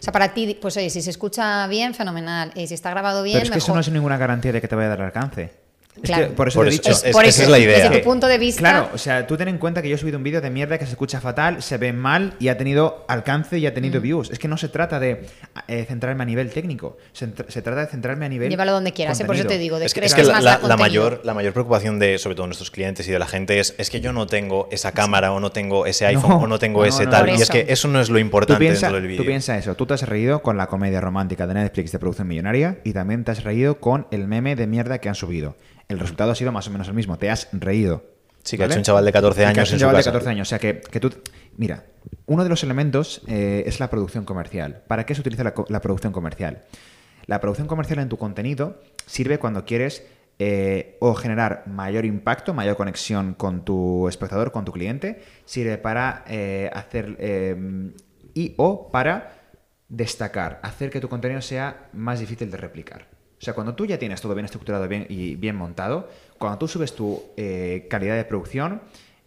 [0.00, 2.52] O sea, para ti, pues oye, si se escucha bien, fenomenal.
[2.54, 4.68] Y si está grabado bien, Pero es que eso no es ninguna garantía de que
[4.68, 5.63] te vaya a dar alcance.
[5.96, 6.26] Es Claro.
[6.28, 6.90] que por eso Por te he dicho.
[6.90, 7.78] es- por esa eso, es la idea.
[7.88, 9.98] Desde tu punto de vista, Claro, o sea, tú ten en cuenta que yo he
[9.98, 13.04] subido un vídeo de mierda que se escucha fatal, se ve mal y ha tenido
[13.08, 13.74] alcance y ha Mm.
[13.74, 14.28] tenido views.
[14.30, 15.26] Es que no se trata de
[15.68, 18.50] eh, centrarme a nivel técnico, se, tr- se trata de centrarme a nivel.
[18.50, 19.18] llévalo donde quieras.
[19.20, 19.24] ¿eh?
[19.24, 21.32] Por eso te digo, de Es que, crees es que la, más la- mayor, la
[21.32, 24.12] mayor preocupación de, sobre todo nuestros clientes y de la gente, es, es que yo
[24.12, 27.04] no tengo esa cámara o no tengo ese iPhone No, o no tengo no, ese
[27.04, 27.28] no, tal.
[27.30, 27.86] Y es que eso.
[27.88, 29.22] no es lo Tú importante piensa, dentro del vídeo.
[29.22, 32.26] tú piensa eso, tú te has reído con la comedia romántica de Netflix de producción
[32.26, 35.54] millonaria y también te has reído con el meme de mierda que han subido.
[35.94, 38.04] El resultado ha sido más o menos el mismo, te has reído.
[38.42, 39.80] Sí, que ha hecho un chaval de 14 Y que ha años en un su
[39.80, 40.10] chaval de casa.
[40.10, 41.10] 14 años, o sea que, que tú...
[41.56, 41.84] Mira,
[42.26, 44.82] uno de los elementos eh, es la producción comercial.
[44.86, 46.64] ¿Para qué se utiliza la, producción comercial?
[47.26, 50.04] La producción comercial en tu contenido sirve cuando quieres
[50.38, 56.24] eh, o generar mayor impacto, mayor conexión con tu espectador, con tu cliente, sirve para
[56.26, 57.16] eh, hacer
[58.34, 59.32] y o para
[59.88, 63.13] destacar, hacer que tu contenido sea más difícil de replicar.
[63.40, 66.68] O sea, cuando tú ya tienes todo bien estructurado bien y bien montado, cuando tú
[66.68, 68.80] subes tu eh, calidad de producción,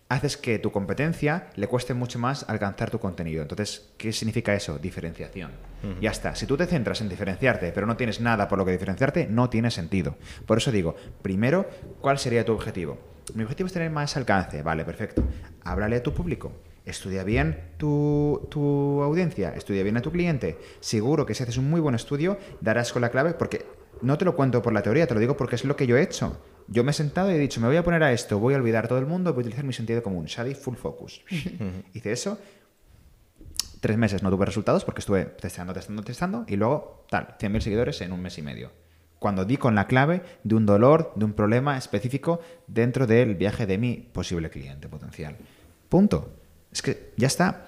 [0.09, 3.41] haces que tu competencia le cueste mucho más alcanzar tu contenido.
[3.41, 4.79] Entonces, ¿qué significa eso?
[4.79, 5.51] Diferenciación.
[6.01, 6.35] Ya está.
[6.35, 9.49] Si tú te centras en diferenciarte, pero no tienes nada por lo que diferenciarte, no
[9.49, 10.15] tiene sentido.
[10.45, 11.69] Por eso digo, primero,
[12.01, 12.97] ¿cuál sería tu objetivo?
[13.35, 14.63] Mi objetivo es tener más alcance.
[14.63, 15.23] Vale, perfecto.
[15.63, 16.51] Háblale a tu público.
[16.85, 20.57] Estudia bien tu, tu audiencia, estudia bien a tu cliente.
[20.79, 23.65] Seguro que si haces un muy buen estudio, darás con la clave, porque
[24.01, 25.97] no te lo cuento por la teoría, te lo digo porque es lo que yo
[25.97, 26.37] he hecho.
[26.67, 28.57] Yo me he sentado y he dicho, me voy a poner a esto, voy a
[28.57, 31.21] olvidar todo el mundo, voy a utilizar mi sentido común, Shadi Full Focus.
[31.93, 32.37] Hice eso,
[33.79, 38.01] tres meses no tuve resultados porque estuve testando, testando, testando y luego, tal, 100.000 seguidores
[38.01, 38.71] en un mes y medio.
[39.19, 43.65] Cuando di con la clave de un dolor, de un problema específico dentro del viaje
[43.65, 45.37] de mi posible cliente potencial.
[45.89, 46.33] Punto.
[46.71, 47.67] Es que ya está.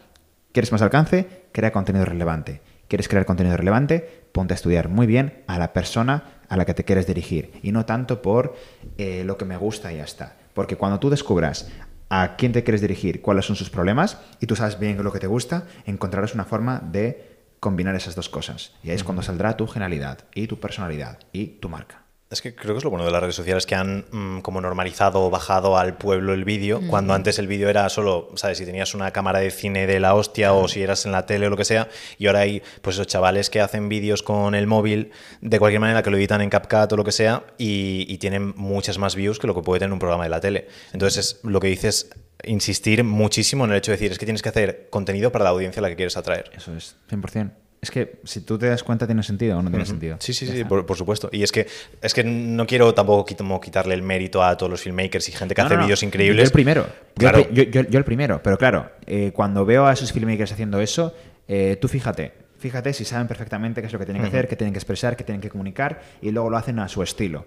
[0.52, 1.48] ¿Quieres más alcance?
[1.52, 2.62] Crea contenido relevante.
[2.90, 4.26] ¿Quieres crear contenido relevante?
[4.32, 7.72] Ponte a estudiar muy bien a la persona a la que te quieres dirigir y
[7.72, 8.56] no tanto por
[8.98, 10.36] eh, lo que me gusta y ya está.
[10.56, 11.70] Porque cuando tú descubras
[12.10, 15.20] a quién te quieres dirigir, cuáles son sus problemas y tú sabes bien lo que
[15.20, 18.74] te gusta, encontrarás una forma de combinar esas dos cosas.
[18.82, 22.09] Y ahí es cuando saldrá tu genialidad y tu personalidad y tu marca.
[22.32, 24.62] Es que creo que es lo bueno de las redes sociales que han mm, como
[24.62, 28.60] normalizado o bajado al pueblo el vídeo, cuando antes el vídeo era solo, ¿sabes?
[28.60, 31.48] Si tenías una cámara de cine de la hostia o si eras en la tele
[31.48, 31.90] o lo que sea,
[32.20, 35.12] y ahora hay pues esos chavales que hacen vídeos con el móvil
[35.42, 38.54] de cualquier manera que lo editan en CapCut o lo que sea y, y tienen
[38.56, 40.68] muchas más views que lo que puede tener un programa de la tele.
[40.94, 42.12] Entonces es, lo que dices
[42.44, 45.50] insistir muchísimo en el hecho de decir es que tienes que hacer contenido para la
[45.50, 46.52] audiencia a la que quieres atraer.
[46.56, 47.69] Eso es, 100%.
[47.82, 50.18] Es que si tú te das cuenta, ¿tiene sentido o no tiene sentido?
[50.20, 51.30] Sí, sí, sí, por, por supuesto.
[51.32, 51.66] Y es que,
[52.02, 53.26] es que no quiero tampoco
[53.62, 55.86] quitarle el mérito a todos los filmmakers y gente que No, hace no, no.
[55.88, 56.46] vídeos Yo increíbles.
[56.48, 56.86] el primero.
[56.86, 57.50] Yo, Claro.
[57.52, 58.42] yo, yo- yo el primero.
[58.44, 61.14] Pero claro, eh, cuando veo a esos filmmakers haciendo eso,
[61.48, 62.34] eh, tú fíjate.
[62.58, 65.16] Fíjate si saben perfectamente qué es lo que tienen que hacer, qué tienen que expresar,
[65.16, 67.46] qué tienen que comunicar y luego lo hacen a su estilo.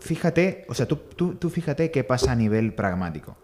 [0.00, 3.38] Fíjate, o sea, tú, tú, tú fíjate qué pasa a nivel pragmático.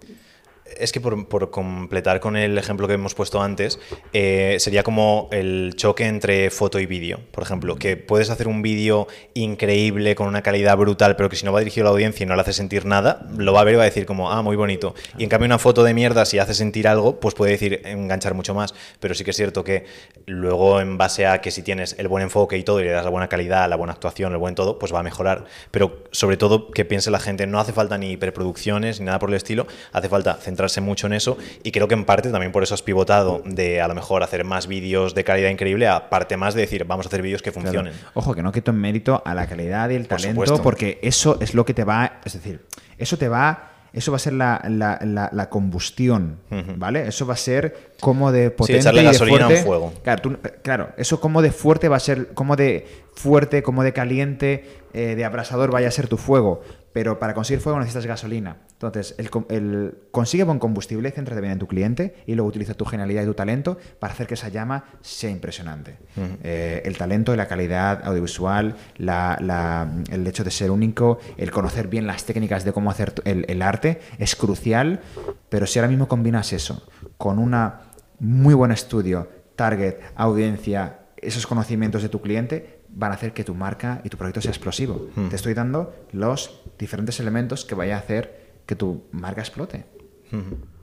[0.78, 3.78] Es que por, por completar con el ejemplo que hemos puesto antes,
[4.12, 7.20] eh, sería como el choque entre foto y vídeo.
[7.30, 11.44] Por ejemplo, que puedes hacer un vídeo increíble con una calidad brutal, pero que si
[11.44, 13.64] no va dirigido a la audiencia y no le hace sentir nada, lo va a
[13.64, 14.94] ver y va a decir como, ah, muy bonito.
[15.18, 18.35] Y en cambio una foto de mierda, si hace sentir algo, pues puede decir enganchar
[18.35, 18.74] mucho más.
[19.00, 19.85] Pero sí que es cierto que
[20.26, 23.04] luego en base a que si tienes el buen enfoque y todo y le das
[23.04, 25.44] la buena calidad, la buena actuación, el buen todo, pues va a mejorar.
[25.70, 29.30] Pero sobre todo que piense la gente, no hace falta ni hiperproducciones ni nada por
[29.30, 32.62] el estilo, hace falta centrarse mucho en eso y creo que en parte también por
[32.62, 36.37] eso has pivotado de a lo mejor hacer más vídeos de calidad increíble a parte
[36.37, 37.64] más de decir vamos a hacer vídeos que Claro.
[37.66, 37.92] funcionen.
[38.14, 40.62] Ojo, que no quito en mérito a la calidad y el Por talento, supuesto.
[40.62, 42.61] porque eso es lo que te va, es decir,
[42.99, 46.38] eso te va, eso va a ser la, la- la- la combustión,
[46.77, 47.09] ¿vale?
[47.09, 49.62] Eso va a ser como de potente echarle y de gasolina fuerte.
[49.64, 49.92] fuego.
[50.05, 53.92] Claro, tú- claro, eso como de fuerte va a ser, como de fuerte, como de
[53.92, 56.62] caliente, eh, de abrasador vaya a ser tu fuego.
[56.92, 58.57] Pero para conseguir fuego necesitas gasolina.
[58.72, 62.85] Entonces, el, el- consigue buen combustible, céntrate bien en tu cliente y luego utiliza tu
[62.85, 65.98] genialidad y tu talento para hacer que esa llama sea impresionante.
[66.42, 71.50] Eh, el talento y la calidad audiovisual, la- la- el hecho de ser único, el
[71.53, 75.00] conocer bien las técnicas de cómo hacer el, el arte es crucial,
[75.48, 77.83] pero si ahora mismo combinas eso con una
[78.18, 83.55] muy buen estudio, target, audiencia, esos conocimientos de tu cliente van a hacer que tu
[83.55, 85.09] marca y tu proyecto sea explosivo.
[85.29, 89.85] Te estoy dando los diferentes elementos que vaya a hacer que tu marca explote.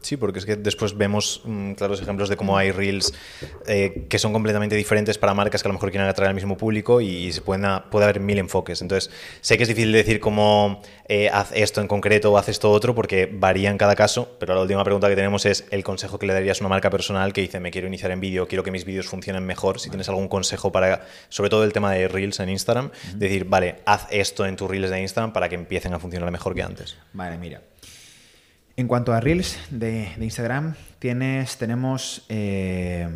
[0.02, 3.14] Sí, porque es que después vemos mm, claros ejemplos de cómo hay reels
[3.68, 6.58] eh, que son completamente diferentes para marcas que a lo mejor quieren atraer al mismo
[6.58, 8.82] público y, se pueden puede haber mil enfoques.
[8.82, 12.72] Entonces, sé que es difícil decir cómo eh, haz esto en concreto o haz esto
[12.72, 16.20] otro porque varía en cada caso, pero la última pregunta que tenemos es el consejo
[16.20, 18.64] que le darías a una marca personal que dice me quiero iniciar en vídeo, quiero
[18.64, 19.80] que mis vídeos funcionen mejor.
[19.80, 23.78] Si tienes algún consejo para, sobre todo el tema de reels en Instagram, decir, vale,
[23.86, 26.98] haz esto en tus reels de Instagram para que empiecen a funcionar mejor que antes.
[27.14, 27.62] Vale, mira.
[28.78, 33.10] En cuanto a Reels de, Instagram, tienes, tenemos, eh,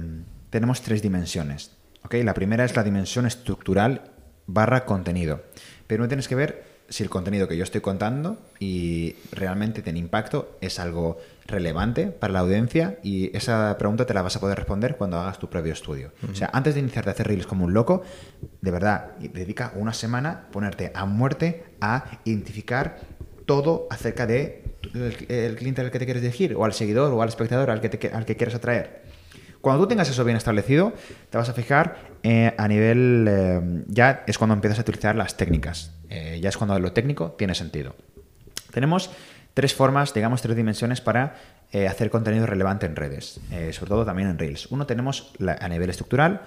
[0.49, 1.77] tenemos tres dimensiones.
[2.03, 2.23] ¿okay?
[2.23, 4.09] La primera es la dimensión estructural
[4.47, 5.43] barra contenido.
[5.85, 9.99] Pero no tienes que ver si el contenido que yo estoy contando y realmente tiene
[9.99, 14.57] impacto, es algo relevante para la audiencia y esa pregunta te la vas a poder
[14.57, 16.11] responder cuando hagas tu previo estudio.
[16.29, 18.01] O sea, antes de iniciarte a hacer reels como un loco,
[18.61, 22.99] de verdad, dedica una semana ponerte a muerte a identificar
[23.45, 27.29] todo acerca de el, cliente al que te quieres dirigir, o al seguidor, o al
[27.29, 29.01] espectador al que, al que quieres atraer.
[29.61, 30.93] Cuando tú tengas eso bien establecido,
[31.29, 35.37] te vas a fijar eh, a nivel, eh, ya es cuando empiezas a utilizar las
[35.37, 37.95] técnicas, eh, ya es cuando lo técnico tiene sentido.
[38.71, 39.11] Tenemos
[39.53, 41.35] tres formas, digamos, tres dimensiones para
[41.87, 43.39] hacer contenido relevante en redes,
[43.71, 44.65] sobre todo también en Reels.
[44.71, 46.41] Uno tenemos a nivel estructural,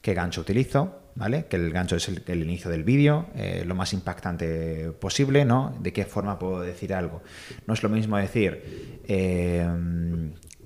[0.00, 1.46] qué gancho utilizo, ¿vale?
[1.46, 5.76] Que el gancho es el, inicio del vídeo, eh, lo más impactante posible, ¿no?
[5.80, 7.22] De qué forma puedo decir algo.
[7.66, 9.68] No es lo mismo decir eh,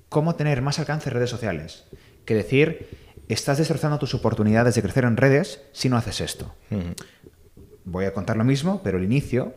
[0.09, 1.85] cómo tener más alcance en redes sociales
[2.25, 2.89] que decir
[3.29, 6.55] estás destrozando tus oportunidades de crecer en redes si no haces esto.
[7.85, 9.55] Voy a contar lo mismo, pero el inicio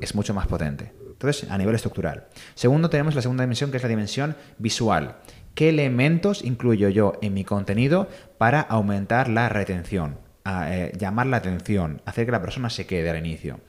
[0.00, 0.92] es mucho más potente.
[1.10, 2.28] Entonces, a nivel estructural.
[2.54, 5.16] Segundo, tenemos la segunda dimensión, que es la dimensión visual
[5.54, 8.08] qué elementos incluyo yo en mi contenido
[8.38, 13.18] para aumentar la retención, eh, llamar la atención, hacer que la persona se quede al
[13.18, 13.60] inicio.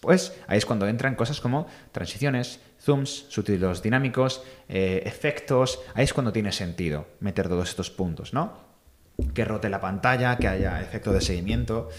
[0.00, 5.80] Pues ahí es cuando entran cosas como transiciones, zooms, subtítulos dinámicos, eh, efectos.
[5.94, 8.54] Ahí es cuando tiene sentido meter todos estos puntos, ¿no?
[9.34, 11.90] Que rote la pantalla, que haya efecto de seguimiento.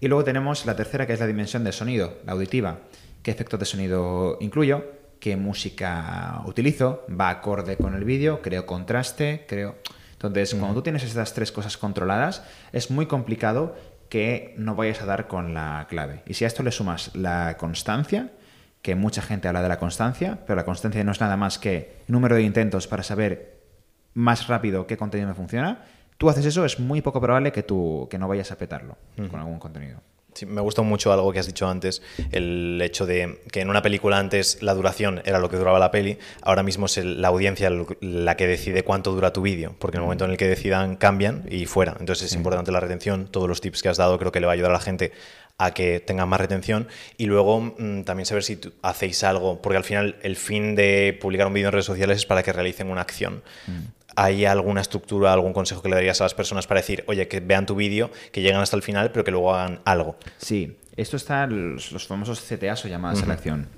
[0.00, 2.80] Y luego tenemos la tercera, que es la dimensión de sonido, la auditiva.
[3.22, 4.84] ¿Qué efecto de sonido incluyo?
[5.20, 9.76] Qué música utilizo, va acorde con el vídeo, creo contraste, creo...
[10.12, 13.74] Entonces, cuando tú tienes estas tres cosas controladas, es muy complicado
[14.08, 16.22] que no vayas a dar con la clave.
[16.26, 18.30] Y si a esto le sumas la constancia,
[18.80, 21.96] que mucha gente habla de la constancia, pero la constancia no es nada más que
[22.06, 23.60] número de intentos para saber
[24.14, 25.84] más rápido qué contenido me funciona,
[26.18, 28.96] tú haces eso, es muy poco probable que, tú, que no vayas a petarlo
[29.30, 30.00] con algún contenido.
[30.34, 33.82] Sí, me gustó mucho algo que has dicho antes, el hecho de que en una
[33.82, 37.70] película antes la duración era lo que duraba la peli, ahora mismo es la audiencia
[38.00, 40.96] la que decide cuánto dura tu vídeo, porque en el momento en el que decidan
[40.96, 41.96] cambian y fuera.
[42.00, 44.52] Entonces es importante la retención, todos los tips que has dado creo que le va
[44.52, 45.12] a ayudar a la gente
[45.56, 49.84] a que tengan más retención y luego mm, también saber si hacéis algo, porque al
[49.84, 53.02] final el fin de publicar un vídeo en redes sociales es para que realicen una
[53.02, 53.42] acción.
[53.66, 54.03] Mm.
[54.16, 57.40] ¿Hay alguna estructura, algún consejo que le darías a las personas para decir, oye, que
[57.40, 60.16] vean tu vídeo, que lleguen hasta el final, pero que luego hagan algo?
[60.38, 63.68] Sí, esto está los, los famosos CTAs o llamadas a la acción.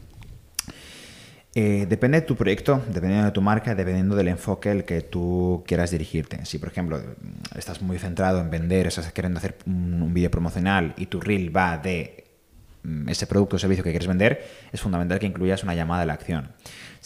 [1.58, 5.64] Eh, depende de tu proyecto, dependiendo de tu marca, dependiendo del enfoque al que tú
[5.66, 6.44] quieras dirigirte.
[6.44, 7.00] Si, por ejemplo,
[7.56, 11.56] estás muy centrado en vender, estás queriendo hacer un, un vídeo promocional y tu reel
[11.56, 12.24] va de
[12.82, 16.04] mm, ese producto o servicio que quieres vender, es fundamental que incluyas una llamada a
[16.04, 16.50] la acción.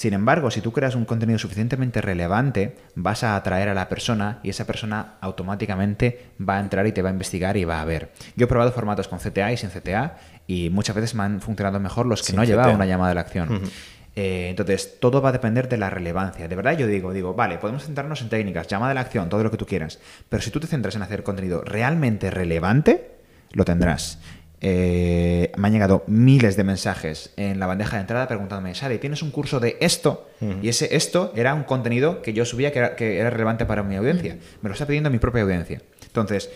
[0.00, 4.40] Sin embargo, si tú creas un contenido suficientemente relevante, vas a atraer a la persona
[4.42, 7.84] y esa persona automáticamente va a entrar y te va a investigar y va a
[7.84, 8.10] ver.
[8.34, 11.78] Yo he probado formatos con CTA y sin CTA y muchas veces me han funcionado
[11.80, 13.60] mejor los que no llevaban una llamada de la acción.
[14.16, 16.48] Eh, entonces, todo va a depender de la relevancia.
[16.48, 19.42] De verdad, yo digo, digo, vale, podemos centrarnos en técnicas, llamada de la acción, todo
[19.42, 19.98] lo que tú quieras.
[20.30, 23.16] Pero si tú te centras en hacer contenido realmente relevante,
[23.52, 24.18] lo tendrás.
[24.62, 29.22] Eh, me han llegado miles de mensajes en la bandeja de entrada preguntándome, Sari, ¿tienes
[29.22, 30.28] un curso de esto?
[30.62, 34.38] Y ese esto era un contenido que yo subía que era, relevante para mi audiencia.
[34.62, 35.82] Me lo está pidiendo mi propia audiencia.
[36.06, 36.50] Entonces,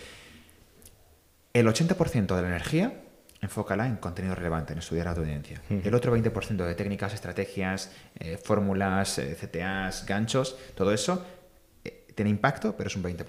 [1.53, 2.93] el 80% de la energía
[3.41, 5.61] enfócala en contenido relevante, en estudiar a tu audiencia.
[5.69, 11.23] El otro 20% de técnicas, estrategias, eh, fórmulas, eh, CTAs, ganchos, todo eso
[12.15, 13.25] tiene impacto, pero es un 20%.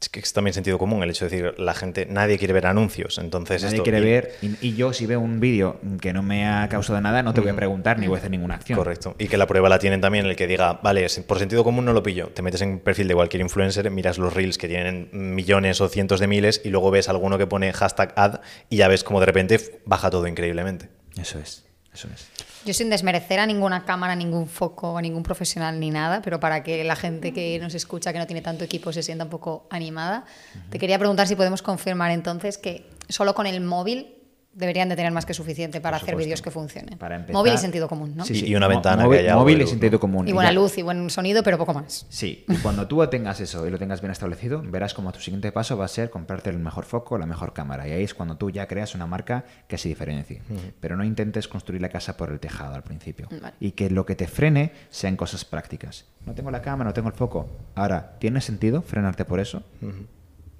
[0.00, 2.66] Es que es también sentido común el hecho de decir, la gente, nadie quiere ver
[2.66, 6.68] anuncios, entonces Nadie quiere ver, y, yo si veo un vídeo que no me ha
[6.68, 8.76] causado nada, no te voy a preguntar ni voy a hacer ninguna acción.
[8.76, 9.14] Correcto.
[9.18, 11.92] Y que la prueba la tienen también el que diga, vale, por sentido común no
[11.92, 12.28] lo pillo.
[12.28, 16.18] Te metes en perfil de cualquier influencer, miras los reels que tienen millones o cientos
[16.18, 19.26] de miles y luego ves alguno que pone hashtag ad y ya ves como de
[19.26, 20.88] repente baja todo increíblemente.
[21.16, 22.53] Eso es, eso es.
[22.64, 26.62] Yo sin desmerecer a ninguna cámara, ningún foco, a ningún profesional ni nada, pero para
[26.62, 29.66] que la gente que nos escucha, que no tiene tanto equipo, se sienta un poco
[29.70, 30.24] animada,
[30.70, 34.23] te quería preguntar si podemos confirmar entonces que solo con el móvil
[34.54, 36.98] deberían de tener más que suficiente para hacer vídeos que funcionen.
[36.98, 38.24] Para empezar- Móvil y sentido común, ¿no?
[38.24, 38.46] Sí, Y- sí.
[38.46, 40.26] y una ventana que móvil, haya algo móvil y sentido común.
[40.26, 42.06] Y Y buena ya- luz y buen sonido, pero poco más.
[42.08, 45.50] Sí, y cuando tú tengas eso y lo tengas bien establecido, verás como tu siguiente
[45.52, 47.88] paso va a ser comprarte el mejor foco, la mejor cámara.
[47.88, 50.42] Y ahí es cuando tú ya creas una marca que se diferencie.
[50.80, 53.28] Pero no intentes construir la casa por el tejado al principio.
[53.30, 53.54] Vale.
[53.60, 56.06] Y que lo que te frene sean cosas prácticas.
[56.26, 57.48] No tengo la cámara, no tengo el foco.
[57.74, 59.62] Ahora, ¿tiene sentido frenarte por eso?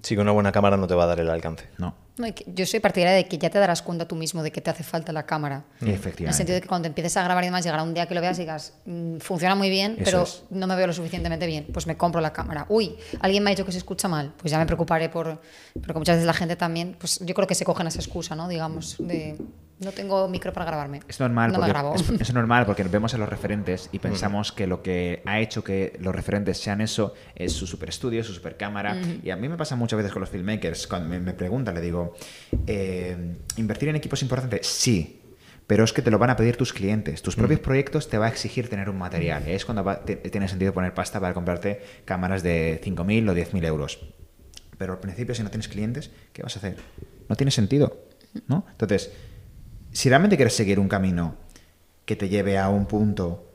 [0.04, 1.64] Sí que una buena cámara no te va a dar el alcance.
[1.78, 1.94] No.
[2.46, 4.84] Yo soy partidaria de que ya te darás cuenta tú mismo de que te hace
[4.84, 5.64] falta la cámara.
[5.80, 8.14] En el sentido de que cuando empieces a grabar y demás, llegará un día que
[8.14, 10.44] lo veas y digas, "Mm, funciona muy bien, Eso pero es.
[10.50, 11.66] no me veo lo suficientemente bien.
[11.72, 12.66] Pues me compro la cámara.
[12.68, 14.32] Uy, alguien me ha dicho que se escucha mal.
[14.36, 15.40] Pues ya me preocuparé por.
[15.72, 18.46] Porque muchas veces la gente también, pues yo creo que se cogen esa excusa, ¿no?
[18.46, 19.36] Digamos, de
[19.80, 21.00] no tengo micro para grabarme.
[21.08, 21.94] Es normal, No me porque, grabo.
[21.94, 25.62] es, es normal porque vemos a los referentes y pensamos que lo que ha hecho
[25.64, 28.96] que los referentes sean eso es su super estudio, su super cámara.
[29.22, 31.80] Y a mí me pasa muchas veces con los filmmakers, cuando me, me preguntan, le
[31.80, 32.14] digo,
[32.66, 34.60] eh, ¿invertir en equipos es importante?
[34.62, 35.20] Sí.
[35.66, 37.22] Pero es que te lo van a pedir tus clientes.
[37.22, 39.48] Tus propios proyectos te va a exigir tener un material.
[39.48, 43.64] Es cuando va- te- tiene sentido poner pasta para comprarte cámaras de 5.000 o 10.000
[43.64, 43.98] euros.
[44.76, 46.76] Pero al principio, si no tienes clientes, ¿qué vas a hacer?
[47.30, 47.96] No tiene sentido,
[48.46, 48.66] ¿no?
[48.72, 49.10] Entonces,
[49.94, 51.36] si realmente quieres seguir un camino
[52.04, 53.46] que te lleve a un punto,